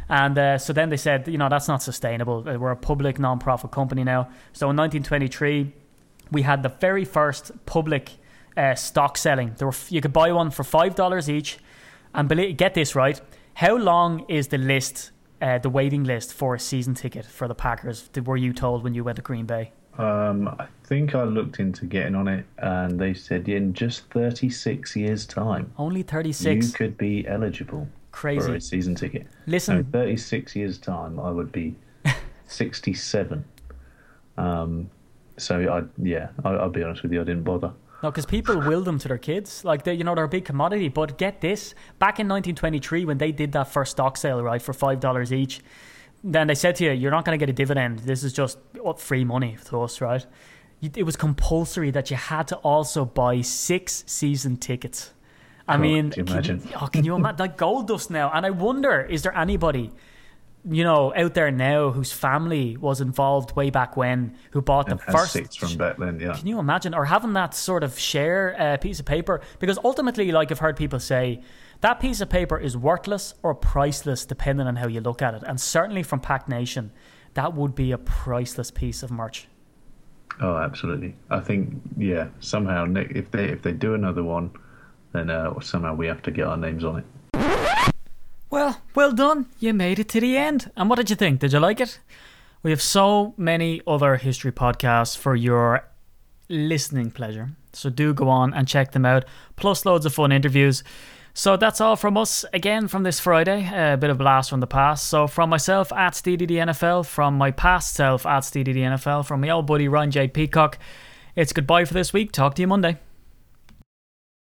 [0.08, 2.44] And uh, so then they said, you know, that's not sustainable.
[2.48, 4.24] Uh, We're a public non-profit company now.
[4.52, 5.72] So in 1923,
[6.32, 8.10] we had the very first public
[8.56, 9.54] uh, stock selling.
[9.58, 11.58] There were, you could buy one for $5 each.
[12.12, 13.20] And believe, get this right,
[13.54, 17.54] How long is the list, uh, the waiting list for a season ticket for the
[17.54, 18.08] Packers?
[18.24, 19.72] Were you told when you went to Green Bay?
[19.98, 24.94] Um, I think I looked into getting on it, and they said in just 36
[24.94, 26.66] years' time, Only 36.
[26.66, 28.46] you could be eligible Crazy.
[28.46, 29.26] for a season ticket.
[29.46, 31.74] Listen, In 36 years' time, I would be
[32.46, 33.42] 67.
[34.36, 34.90] Um,
[35.38, 37.72] so I, yeah, I, I'll be honest with you, I didn't bother.
[38.02, 39.64] No, because people will them to their kids.
[39.64, 40.88] Like they, you know, they're a big commodity.
[40.88, 44.72] But get this: back in 1923, when they did that first stock sale, right, for
[44.72, 45.60] five dollars each,
[46.22, 48.00] then they said to you, "You're not going to get a dividend.
[48.00, 50.24] This is just uh, free money to us, right?"
[50.82, 55.14] It was compulsory that you had to also buy six season tickets.
[55.66, 56.68] I God, mean, can you can imagine?
[56.80, 57.38] oh, can you imagine?
[57.38, 58.30] Like gold dust now.
[58.32, 59.90] And I wonder, is there anybody?
[60.68, 64.98] You know, out there now whose family was involved way back when, who bought And
[64.98, 66.34] the first from back then, yeah.
[66.36, 69.40] can you imagine, or having that sort of share uh, piece of paper?
[69.60, 71.40] Because ultimately, like I've heard people say,
[71.82, 75.44] that piece of paper is worthless or priceless, depending on how you look at it.
[75.46, 76.90] And certainly from Pack Nation,
[77.34, 79.46] that would be a priceless piece of merch.
[80.40, 81.14] Oh, absolutely.
[81.30, 84.50] I think, yeah, somehow ne- if they if they do another one,
[85.12, 87.04] then uh, somehow we have to get our names on it.
[88.48, 89.46] Well, well done.
[89.58, 90.70] You made it to the end.
[90.76, 91.40] And what did you think?
[91.40, 92.00] Did you like it?
[92.62, 95.88] We have so many other history podcasts for your
[96.48, 97.50] listening pleasure.
[97.72, 99.24] So do go on and check them out,
[99.56, 100.82] plus loads of fun interviews.
[101.34, 103.68] So that's all from us again from this Friday.
[103.72, 105.08] A bit of blast from the past.
[105.08, 109.86] So from myself at SteedyDNFL, from my past self at SteedyDNFL, from my old buddy
[109.86, 110.28] Ryan J.
[110.28, 110.78] Peacock,
[111.34, 112.32] it's goodbye for this week.
[112.32, 112.98] Talk to you Monday.